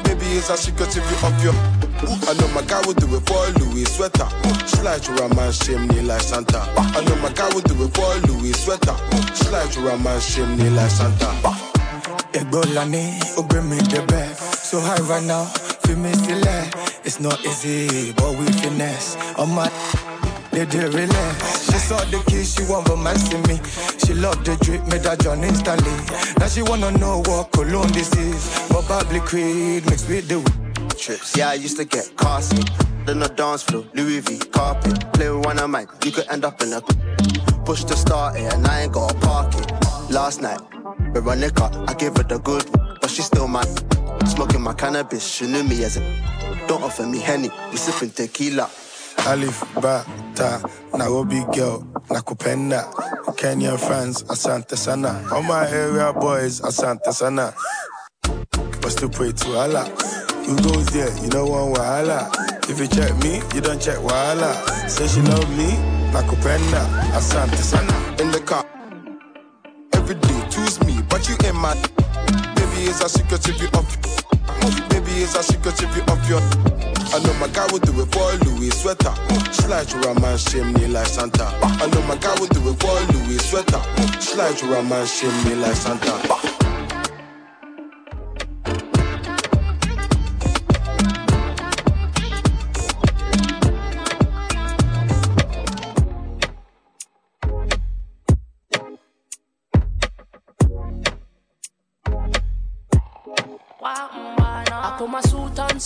[0.03, 1.53] Baby, it's a secret if you off your
[2.01, 4.27] I know my guy will do it for Louis sweater.
[4.67, 6.59] Slide to a man chimney like Santa.
[6.77, 8.95] I know my guy will do it for Louis sweater.
[9.35, 11.27] Slide to a man chimney like Santa.
[12.33, 14.37] Egbolani, oh bring me the back.
[14.37, 15.45] So high right now,
[15.83, 16.43] feel me still.
[17.03, 19.17] It's not easy, but we finesse.
[19.37, 19.67] On my
[20.51, 21.69] they did relax.
[21.69, 21.71] Eh?
[21.71, 23.59] She saw the kiss, she want romance in me.
[24.05, 25.91] She loved the drip, made her John instantly.
[26.39, 28.67] Now she wanna know what cologne this is.
[28.69, 30.41] But Probably creed mixed with the
[30.97, 31.37] trips.
[31.37, 32.65] Yeah, I used to get car sick.
[33.05, 35.13] Then the dance floor, Louis V carpet.
[35.13, 36.81] Play with one of mine, you could end up in a
[37.65, 39.71] push to start it, and I ain't gotta park it.
[40.11, 40.59] Last night,
[41.13, 42.65] Veronica, I gave her the good,
[42.99, 43.67] but she still mad.
[44.27, 46.01] Smoking my cannabis, she knew me as a.
[46.67, 48.69] Don't offer me henny, we sipping tequila.
[49.29, 50.59] Alif, Bata,
[50.97, 52.81] Nairobi girl, Nakupenda,
[53.37, 55.23] Kenyan friends, Asante Sana.
[55.31, 57.53] All my area boys, Asante Sana.
[58.81, 59.85] But still pray to Allah.
[60.47, 61.15] Who goes there?
[61.21, 62.31] You know one Wahala.
[62.69, 64.89] If you check me, you don't check Wahala.
[64.89, 65.73] Say she love me,
[66.11, 66.81] Nakupenda,
[67.13, 67.93] Asante Sana.
[68.21, 68.65] In the car,
[69.93, 71.75] every day choose me, but you ain't my.
[72.55, 73.95] Baby, it's a secret if you off.
[75.19, 76.39] Baby, it's a secret if you off your.
[77.13, 79.13] I know my guy will do it for Louis sweater.
[79.51, 80.39] Slide through a man,
[80.73, 81.43] me like Santa.
[81.61, 83.81] I know my guy will do it for Louis sweater.
[84.21, 85.05] Slide through a man,
[85.43, 86.48] me like Santa.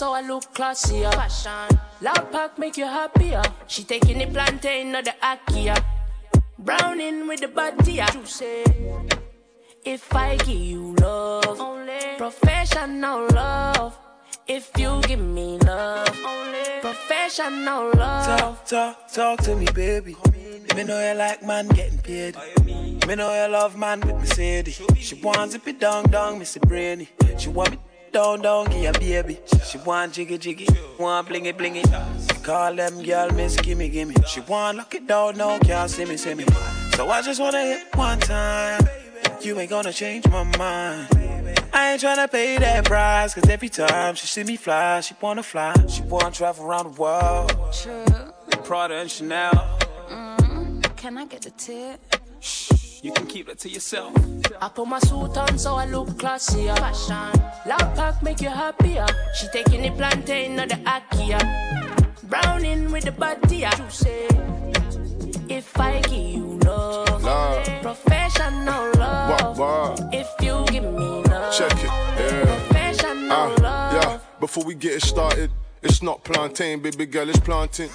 [0.03, 1.13] So I look classier.
[1.13, 1.79] Fashion.
[2.01, 3.41] Loud pack make you happier.
[3.67, 5.75] She taking the plantain or the akia.
[6.59, 8.01] Browning with the body.
[8.11, 8.63] Juicy.
[9.85, 13.97] If I give you love, only professional love.
[14.45, 18.39] If you give me love, only professional love.
[18.39, 20.17] Talk, talk, talk to me, baby.
[20.75, 22.35] Me know you like man getting paid.
[23.07, 24.81] Me know you love man with Mercedes.
[24.97, 27.07] She wants it be dong dong, Missy Brainy.
[27.37, 27.77] She want me
[28.13, 29.39] down, down, give a baby.
[29.69, 30.67] She want jiggy, jiggy,
[30.99, 31.83] want blingy, blingy.
[32.43, 34.15] Call them girl, miss, gimme, gimme.
[34.27, 36.45] She want lock it down, now can't see me, see me.
[36.95, 38.87] So I just wanna hit one time.
[39.41, 41.07] You ain't gonna change my mind.
[41.73, 45.43] I ain't tryna pay that price, cause every time she see me fly, she wanna
[45.43, 45.73] fly.
[45.89, 47.51] She wanna travel around the world.
[47.73, 48.05] True.
[48.63, 49.51] Prada and Chanel.
[50.09, 51.99] Mm, can I get the tip?
[53.03, 54.13] You can keep that to yourself.
[54.61, 56.73] I put my suit on so I look classier.
[56.77, 57.41] Fashion.
[57.67, 59.05] Loud pack make you happier.
[59.35, 61.39] She taking the plantain or the akia.
[62.29, 63.65] Browning with the body.
[63.75, 64.27] Juicy.
[65.49, 67.65] If I give you love, Love.
[67.81, 69.57] professional love.
[69.59, 70.09] Wah, wah.
[70.13, 72.45] If you give me love, Check it, yeah.
[72.45, 73.93] professional Uh, love.
[73.93, 75.51] yeah, before we get it started,
[75.83, 77.89] it's not plantain, baby girl, it's planting.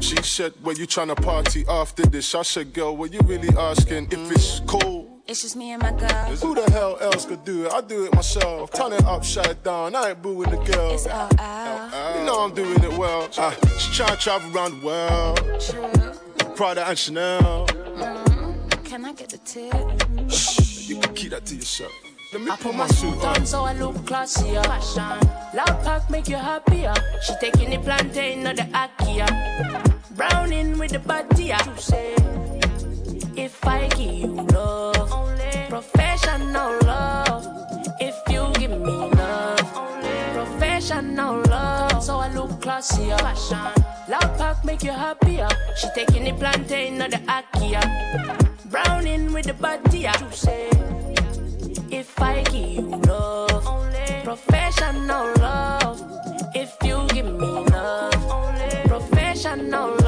[0.00, 2.34] She said, Where you tryna party after this?
[2.34, 4.08] I said, Girl, what you really asking?
[4.10, 6.08] If it's cold, It's just me and my girl.
[6.36, 7.72] who the hell else could do it?
[7.72, 8.70] I do it myself.
[8.72, 10.92] Turn it upside down, I ain't booing the girl.
[10.94, 11.94] It's uh, all out.
[11.94, 13.28] Uh, you know I'm doing it well.
[13.36, 16.56] Uh, she tryna travel around the world.
[16.56, 17.66] Prada and Chanel.
[17.68, 18.82] Mm-hmm.
[18.84, 20.30] Can I get the tip?
[20.30, 21.92] Shh, You can keep that to yourself.
[22.34, 24.64] Let me I put my suit on so I look classier.
[24.64, 25.20] Fashion.
[25.54, 26.92] Loud pack make you happier.
[27.22, 29.28] She taking the plantain or the akia.
[30.16, 31.54] Browning with the body.
[31.62, 32.16] Juicy.
[33.40, 37.46] If I give you love, only professional love.
[38.00, 42.02] If you give me love, only professional love.
[42.02, 43.16] So I look classier.
[43.20, 43.84] Fashion.
[44.08, 45.48] Loud pack make you happier.
[45.76, 47.80] She taking the plantain or the akia.
[48.72, 50.08] Browning with the body.
[51.96, 56.02] If I give you love, only professional love.
[56.52, 60.03] If you give me love, only professional love.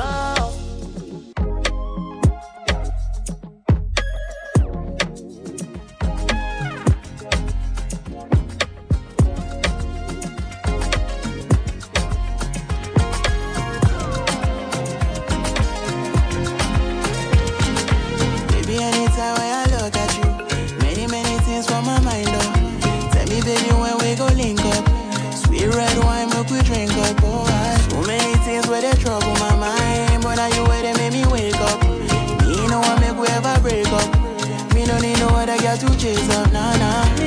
[35.79, 37.26] To chase up, nah, nah.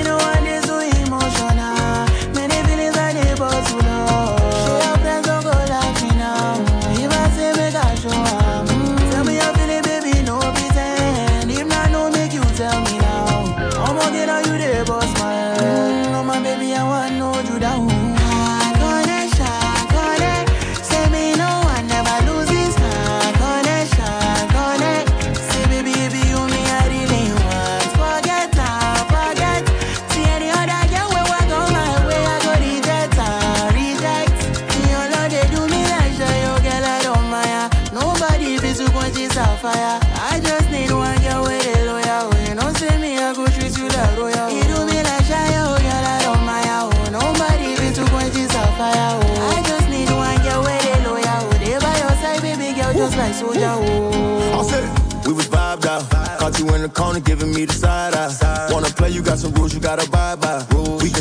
[39.60, 40.00] fire.
[40.16, 42.20] I just need one girl with a lawyer.
[42.24, 44.50] Oh, you know, say me, I go treat you like royal.
[44.50, 46.68] You do me like shy, oh, girl, I don't mind.
[46.68, 49.20] Oh, nobody been to point this out fire.
[49.20, 51.38] Oh, I just need one girl with a lawyer.
[51.44, 53.76] Oh, they by your side, baby girl, just like soldier.
[53.76, 56.08] Oh, I said, we was vibed out.
[56.40, 58.72] Caught you in the corner, giving me the side eye.
[58.72, 59.10] Wanna play?
[59.10, 60.09] You got some rules, you gotta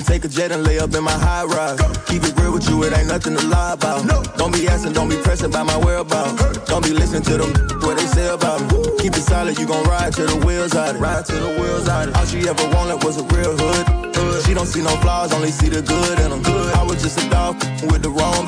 [0.09, 1.79] take a jet and lay up in my high ride.
[2.07, 4.01] Keep it real with you, it ain't nothing to lie about.
[4.39, 6.59] Don't be asking, don't be pressing by my whereabouts.
[6.65, 7.51] Don't be listening to them
[7.83, 8.83] what they say about me.
[8.99, 10.99] Keep it solid, you gon' ride till the wheels out.
[10.99, 12.17] Ride till the wheels out.
[12.17, 14.09] All she ever wanted was a real hood.
[14.47, 16.43] She don't see no flaws, only see the good in them.
[16.43, 16.75] Good.
[16.75, 17.57] I was just a dog
[17.93, 18.47] with the wrong.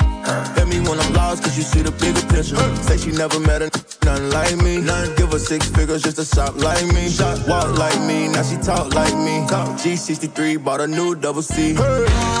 [0.55, 2.57] Hit me when I'm lost, cause you see the bigger picture.
[2.83, 3.69] Say she never met a
[4.03, 4.81] nothing like me.
[4.81, 7.09] None give her six figures just to shop like me.
[7.09, 9.45] Shop, walk like me, now she talk like me.
[9.81, 11.73] G63 bought a new double C.
[11.73, 12.40] Nobody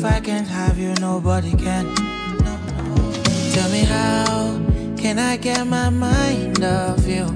[0.00, 1.84] If I can't have you, nobody can.
[2.40, 2.56] No.
[3.52, 4.58] Tell me how
[4.96, 7.26] can I get my mind off you?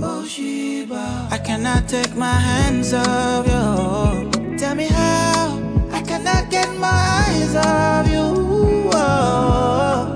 [0.00, 4.30] Oh Shiba, I cannot take my hands off you.
[4.56, 5.58] Tell me how
[5.90, 6.94] I cannot get my
[7.26, 8.90] eyes off you.
[8.94, 10.06] Oh.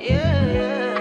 [0.00, 0.96] Yeah.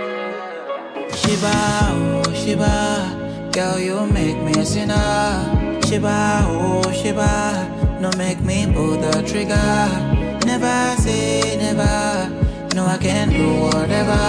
[1.15, 1.55] Shiba,
[1.95, 5.79] oh Shiba, girl you make me a sinner.
[5.85, 7.62] Shiba, oh Shiba,
[8.03, 9.55] no make me pull the trigger.
[10.45, 12.29] Never say never,
[12.75, 14.23] no I can do whatever.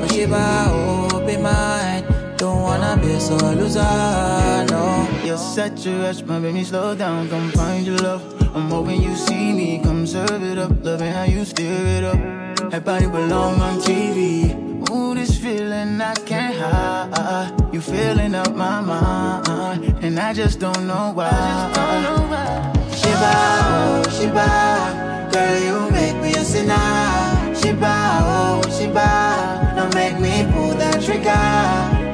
[0.00, 2.04] Oh Shiba, be mine,
[2.38, 5.06] don't wanna be so loser, no.
[5.24, 8.22] You're such a rush, my baby, slow down, come find your love.
[8.56, 12.70] I'm hoping you see me, come serve it up, loving how you stir it up.
[12.70, 14.88] That body belong on TV.
[14.90, 17.74] Ooh, this feeling I can't hide.
[17.74, 21.28] You filling up my mind, and I just don't know why.
[21.28, 22.81] I just don't know why.
[23.22, 23.38] Shiba,
[23.70, 27.54] oh Shiba, girl you make me a sinner.
[27.54, 31.30] Shiba, oh Shiba, don't make me pull that trigger.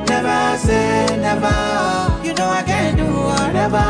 [0.07, 1.49] Never say never,
[2.23, 3.89] you know I can do whatever.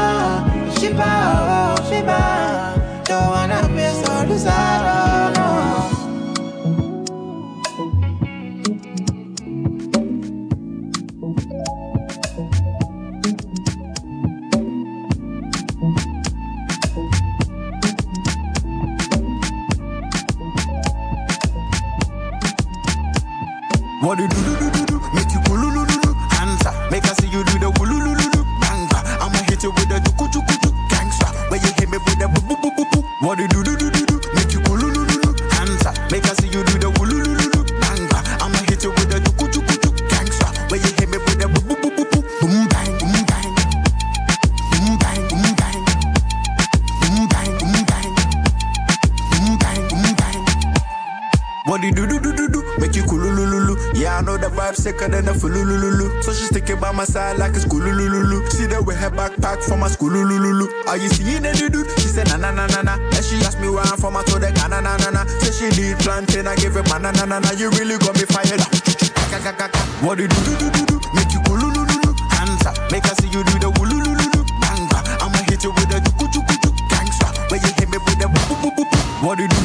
[0.78, 1.10] Shiba,
[1.42, 5.37] oh Shiba, don't wanna be so desire, no.
[24.08, 24.96] What you do do do do do?
[25.12, 26.16] Make you kululu do do.
[26.40, 26.72] Answer.
[26.90, 28.40] Make I see you do the kululu do do.
[28.56, 29.04] Banga.
[29.20, 30.72] I'ma hit you with the juku juku juku.
[30.88, 31.28] Gangsta.
[31.50, 33.04] When you hit me with the boo boo boo boo boo.
[33.20, 34.16] What you do do do do do?
[34.32, 35.30] Make you kululu do do.
[35.60, 35.92] Answer.
[36.08, 37.60] Make I see you do the kululu do do.
[37.84, 38.24] Banga.
[38.40, 40.00] I'ma hit you with the juku juku juku.
[40.08, 40.56] Gangsta.
[40.72, 42.24] When you hit me with the boo boo boo boo boo.
[42.40, 42.96] Boom bang.
[42.96, 43.52] Boom bang.
[44.72, 45.20] Boom bang.
[45.28, 45.84] Boom bang.
[47.04, 47.52] Boom bang.
[47.60, 48.08] Boom bang.
[49.36, 49.80] Boom bang.
[49.92, 50.40] Boom bang.
[51.68, 52.17] What you do do?
[54.24, 56.22] The vibe sicker than a fulululu.
[56.22, 58.50] So she's sticking by my side like a schoolululu.
[58.50, 60.86] See that with her backpack from my schoolululu.
[60.86, 61.86] Are you seeing any dude?
[62.00, 62.94] She said na na na na na.
[62.98, 64.16] And she asked me where I'm from.
[64.16, 65.24] I told her Ghana na na na.
[65.40, 66.46] Say she need plantain.
[66.46, 67.50] I give her banana na na na.
[67.52, 68.60] You really got me fired.
[70.02, 70.96] What do you do do do do?
[71.14, 71.86] Make you kulululu.
[72.66, 72.74] Up.
[72.90, 74.42] Make her see you do the wulululu.
[74.60, 74.98] Banga.
[75.22, 76.70] I'ma hit you with a juku juku juku.
[76.90, 77.28] Gangsta.
[77.50, 79.22] When you hit me with the boop boop boop.
[79.22, 79.57] What do you do?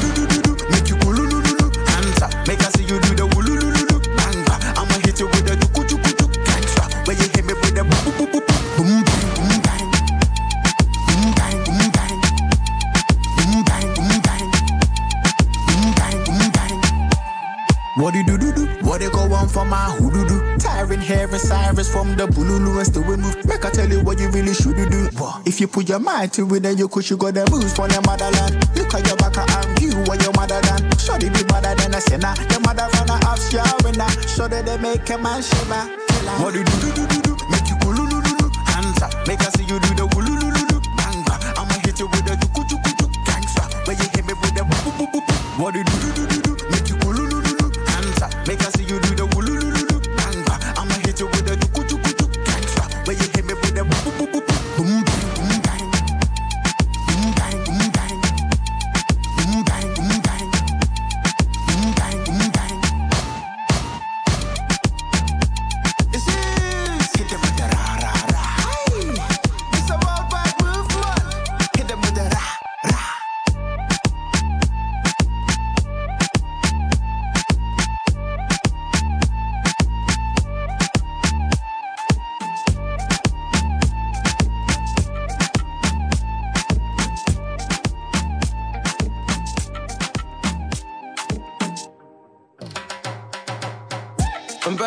[25.54, 27.86] If you put your mind to it, then you could you got the moves from
[27.94, 28.58] your motherland.
[28.74, 30.82] Look at your back and you and your mother than.
[30.98, 32.34] Shorty be better than a sinner.
[32.50, 34.10] Your mother run a half shower now.
[34.26, 35.94] Shorty they make a man shiver.
[36.42, 37.32] What do you do do do do?
[37.54, 38.50] Make you kulululu.
[38.66, 39.14] Hands up.
[39.30, 40.74] Make I see you do the wulululu.
[40.98, 41.38] Banga.
[41.54, 43.14] I'ma hit you with the juku juku juku.
[43.22, 43.62] Gangsta.
[43.86, 45.62] When you hit me with the boop boop boop boop.
[45.62, 46.23] What do you do do do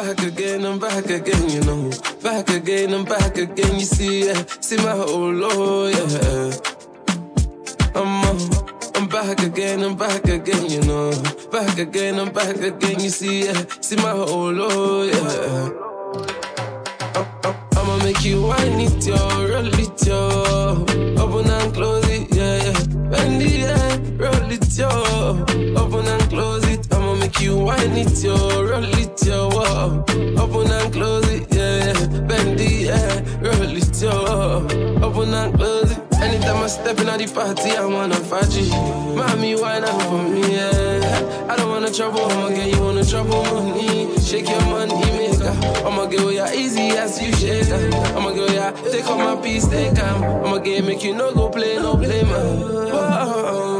[0.03, 1.89] back again, I'm back again, you know.
[2.21, 4.43] Back again, I'm back again, you see, yeah.
[4.59, 6.51] See my whole low, yeah.
[7.95, 8.37] I'm on,
[8.95, 11.11] I'm back again, I'm back again, you know.
[11.51, 13.63] Back again, I'm back again, you see, yeah.
[13.81, 15.69] See my whole low, yeah.
[17.75, 19.17] I'ma make you wine it, yo,
[19.49, 20.85] roll it, yo.
[21.23, 22.79] Open and close it, yeah, yeah.
[23.09, 24.89] Bend it, yeah, roll it, yo.
[25.81, 26.26] Open and
[27.37, 29.49] make you wine it, yo, roll it, yo.
[29.49, 30.03] Whoa.
[30.37, 32.21] Open and close it, yeah, yeah.
[32.21, 35.01] Bend it, yeah, roll it, yo.
[35.03, 35.99] Open and close it.
[36.19, 38.69] Anytime I step in at the party, I wanna faji.
[39.15, 41.47] Mommy, wine up for me, yeah.
[41.49, 44.17] I don't wanna trouble, I'ma get you the trouble money.
[44.19, 45.53] Shake your money maker.
[45.85, 47.69] I'ma give you easy as you shake.
[48.15, 50.23] I'ma give you take all my piece, take calm.
[50.23, 52.63] I'ma get make you no go play, no play, man.
[52.89, 53.76] Oh,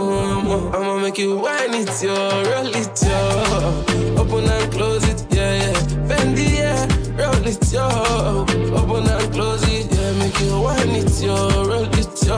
[0.49, 4.21] I'ma make you wine it, yo, roll it, yo.
[4.21, 6.07] Open and close it, yeah, yeah.
[6.07, 6.87] Bend it, yeah,
[7.19, 8.45] roll it, yo.
[8.73, 10.13] Open and close it, yeah.
[10.19, 11.35] Make you wine it, yo,
[11.65, 12.37] roll it, yo.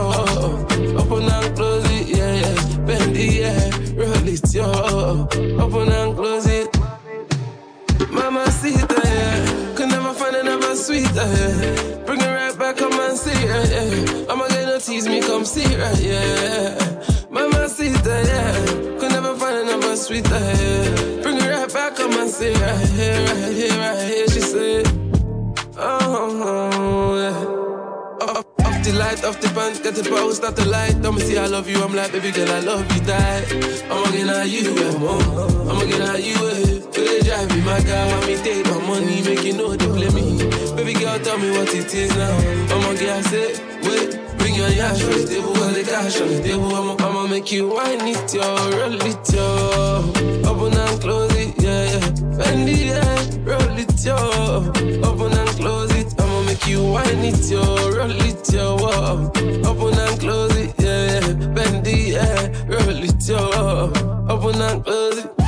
[0.97, 2.77] Open and close it, yeah, yeah.
[2.87, 5.27] Bend it, yeah, roll it, yo.
[5.61, 6.75] Open and close it.
[8.09, 9.75] Mama see yeah.
[9.75, 12.05] Could never find another sweeter, yeah.
[12.07, 14.31] Bring it right back, come and see it, yeah.
[14.33, 17.18] I'ma get no tease me, come see it, yeah.
[17.31, 18.65] Mama see yeah.
[18.99, 21.21] Could never find another sweeter, yeah.
[21.21, 24.27] Bring it right back, come and see it, right here, right here, right here.
[24.29, 24.87] She said,
[25.77, 28.27] oh, oh, oh yeah.
[28.27, 30.99] Off, off the light, off the pants, get the power, start the light.
[31.03, 33.45] Don't me see I love you, I'm like, baby girl, I love you, die.
[33.91, 35.21] I'ma get at you, yeah, more.
[35.69, 36.81] I'ma get at you, yeah.
[36.91, 39.85] So they drive me, my car, want me take my money, make you know they
[39.85, 40.49] play me.
[40.75, 42.75] Baby girl, tell me what it is now.
[42.75, 43.47] I'ma get, I say,
[43.83, 44.18] wait.
[44.49, 46.75] Bring your yash on the table, got the cash on the table.
[46.75, 50.49] I'ma, I'ma make you wine it, yo, roll it, yo.
[50.49, 52.09] Open and close it, yeah, yeah.
[52.35, 54.15] Bend it, yeah, roll it, yo.
[55.07, 59.69] Open and close it, I'ma make you wine it, yo, roll it, yo.
[59.69, 61.47] Open and close it, yeah, yeah.
[61.53, 63.91] Bend it, yeah, roll it, yo.
[64.29, 65.38] Open and close it.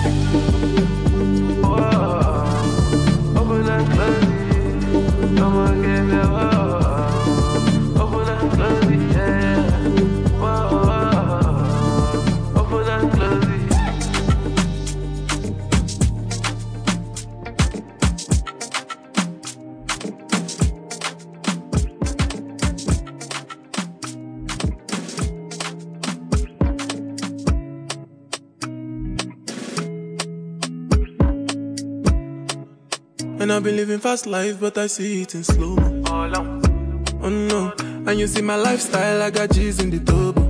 [33.62, 35.76] I've been living fast life, but I see it in slow.
[35.78, 40.42] Oh no, and you see my lifestyle, I got G's in the turbo.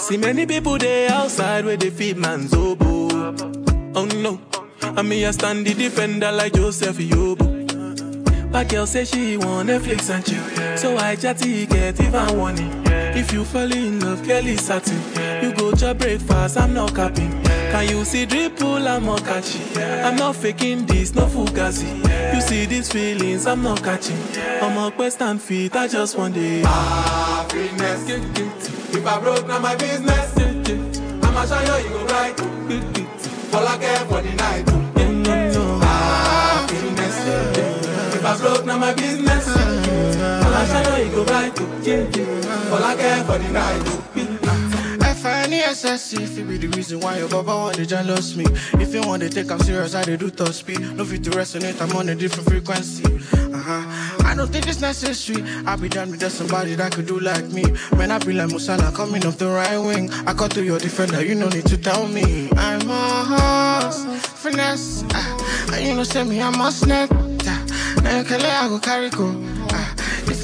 [0.00, 3.32] See many people there outside where they feed man's oboe.
[3.94, 4.40] Oh no,
[4.82, 8.50] And me, I stand the defender like Joseph Yobo.
[8.50, 10.76] But girl say she want Netflix and chill.
[10.76, 12.85] So I chatty get even warning.
[13.18, 15.00] If you fall in love, is satin.
[15.42, 17.32] You go to breakfast, I'm not capping.
[17.42, 19.62] Can you see dripple, I'm not catching.
[19.82, 21.88] I'm not faking this, no fugazi.
[22.34, 24.18] You see these feelings, I'm not catching.
[24.60, 26.66] I'm a quest and feet, I just want it.
[26.66, 28.06] Happiness.
[28.94, 30.36] If I broke, now my business.
[31.24, 32.38] I'ma show you, you go right.
[33.54, 34.68] All I care for the night.
[35.82, 37.16] Happiness.
[38.14, 39.85] If I broke, now my business.
[40.56, 41.52] I'ma show you, go right.
[42.82, 44.02] I care for the night.
[45.02, 48.44] F-I-N-E-S-S-E If it be the reason why your baba want to jealous me.
[48.74, 50.80] If you want to take I'm serious, I dey do top speed.
[50.96, 53.04] No fit to resonate, I'm on a different frequency.
[53.04, 54.24] Uh-huh.
[54.26, 55.42] I don't think it's necessary.
[55.66, 57.64] I'll be done with just somebody that could do like me.
[57.96, 60.10] Man, I be like Musala coming off the right wing.
[60.26, 62.48] I cut to your defender, you no need to tell me.
[62.56, 64.04] I'm a horse,
[64.42, 65.04] finesse.
[65.14, 67.10] Uh, you know say me, I'm a snake.
[67.12, 67.64] Uh,
[68.02, 69.30] Now you can let I go carry go.
[69.32, 69.55] if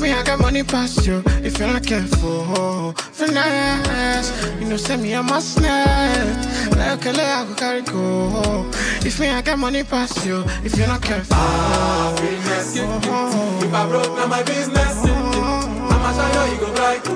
[0.03, 4.33] me, I got money past you, if you're not careful, finesse.
[4.61, 6.47] You know, send me a must net.
[6.77, 8.69] Like a lay, I go carry go.
[9.07, 11.37] If me, I got money past you, if you're not careful.
[11.37, 12.77] Ah, Happiness.
[12.77, 15.05] If I broke, now my business.
[15.05, 17.07] I'ma show you, you go right.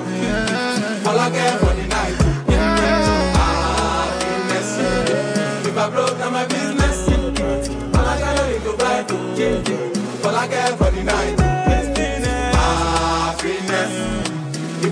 [1.07, 2.15] All I care for the night.
[2.47, 3.07] Happiness.
[4.79, 7.07] Ah, if I broke, now my business.
[7.09, 9.11] I'ma show you, you go right.
[10.25, 11.46] All I care for the night.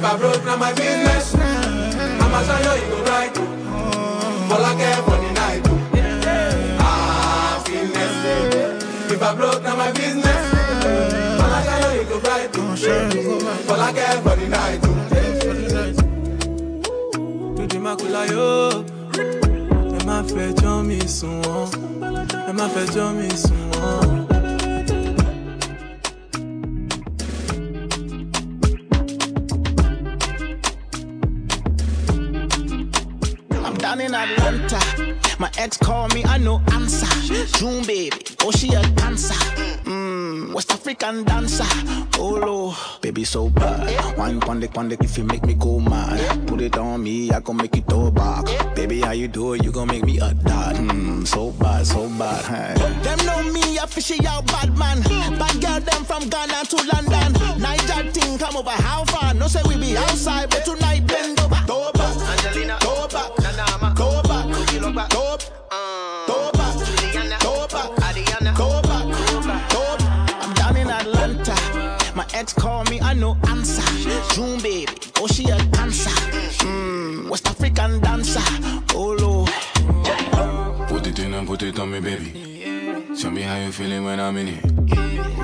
[0.07, 1.35] I broke, now my business.
[1.35, 3.37] I'ma show you, you go right.
[4.51, 5.63] All I care for the night.
[6.79, 9.11] Ah, Happiness.
[9.11, 10.53] If I broke, now my business.
[11.41, 13.69] I'ma show you, you go right.
[13.69, 14.81] All I care for the night.
[18.15, 18.83] Láyò.
[19.97, 21.69] Ẹ má fẹjọ́ mi sùn wọ́n.
[22.49, 24.24] Ẹ má fẹjọ́ mi sùn
[34.15, 34.79] Atlanta.
[35.37, 37.05] My ex called me, I no answer.
[37.57, 39.33] June baby, oh she a dancer.
[39.83, 41.65] Mm, West African dancer.
[42.17, 44.17] Oh Lord, baby so bad.
[44.17, 46.47] Wine pon the pon the if you make me go mad.
[46.47, 48.45] Put it on me, I gon' make you throw back.
[48.75, 49.63] Baby, how you do it?
[49.63, 50.77] You gon' make me a dad.
[50.77, 52.45] Mm, so bad, so bad.
[52.45, 53.01] Hey.
[53.03, 55.01] Them know me, a fishy out bad man.
[55.37, 57.61] Bad girl, them from Ghana to London.
[57.61, 59.33] Niger thing come over how far?
[59.33, 60.94] No say we be outside, but tonight
[72.53, 73.81] Called me, I no answer.
[74.33, 76.09] June baby, oh she a dancer.
[76.65, 78.41] Mm, West African dancer.
[78.93, 80.89] Oh Lord.
[80.89, 82.54] Put it in and put it on me, baby.
[83.17, 84.63] Tell me how you feeling when I'm in it.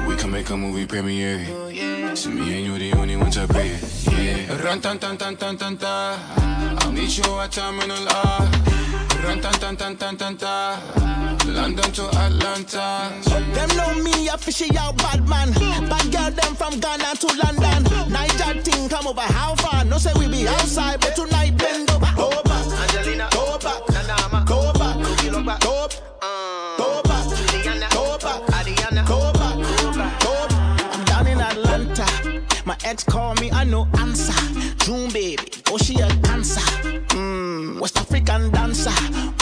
[0.07, 1.45] We can make a movie premiere.
[1.49, 3.80] Oh, see me and you the only ones I pray.
[4.11, 4.61] Yeah.
[4.61, 6.19] Run tan tan tan tan tan ta.
[6.82, 8.39] I'll meet you at Terminal R.
[9.24, 10.80] Run tan tan tan tan tan ta.
[11.45, 13.11] London to Atlanta.
[13.53, 15.51] Them know me, a fishy out bad man.
[15.89, 18.11] Bad girl, them from Ghana to London.
[18.11, 19.86] Niger thing come over how far?
[19.86, 22.11] No say we be outside, but tonight bend over.
[22.17, 23.30] Go back, Angelina.
[23.32, 24.45] Go back, Nanama.
[24.45, 24.97] Go back,
[25.32, 26.11] Go back, go Go
[32.86, 34.34] ex call me, I no answer.
[34.86, 36.61] June baby, oh she a dancer.
[37.09, 38.91] Mmm, West African dancer.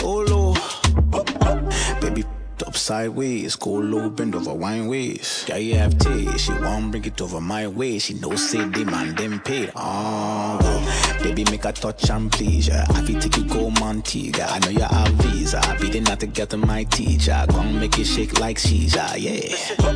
[0.04, 0.60] Oh Lord.
[2.02, 2.24] Baby,
[2.70, 5.44] up sideways, go low, bend over wine ways.
[5.48, 7.98] Yeah, you have taste, she won't bring it over my way.
[7.98, 9.70] She know say they man them paid.
[9.70, 12.68] Oh, ah, baby make a touch and please.
[12.68, 12.86] Yeah.
[12.90, 14.46] I feel take you go Montega.
[14.48, 15.60] I know you have visa.
[15.68, 17.44] I be there not to get to my teacher.
[17.50, 19.50] Gonna make it shake like Caesar, yeah.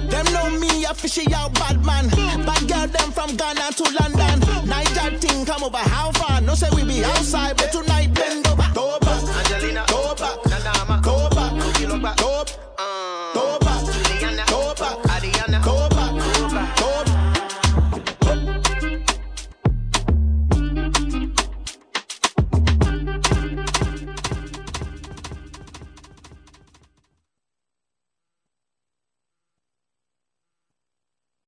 [0.09, 2.09] Them know me, I fishy out bad man.
[2.09, 4.67] Bad girl, them from Ghana to London.
[4.67, 6.41] Niger thing come over how far?
[6.41, 8.65] No say we be outside, but tonight bend over.
[8.73, 9.21] Go back,
[9.51, 9.85] Angelina.
[9.89, 11.03] Go back, Nanama.
[11.03, 11.51] Go back,
[11.87, 12.17] go back.
[12.17, 12.62] Go back.
[13.33, 13.62] Toma.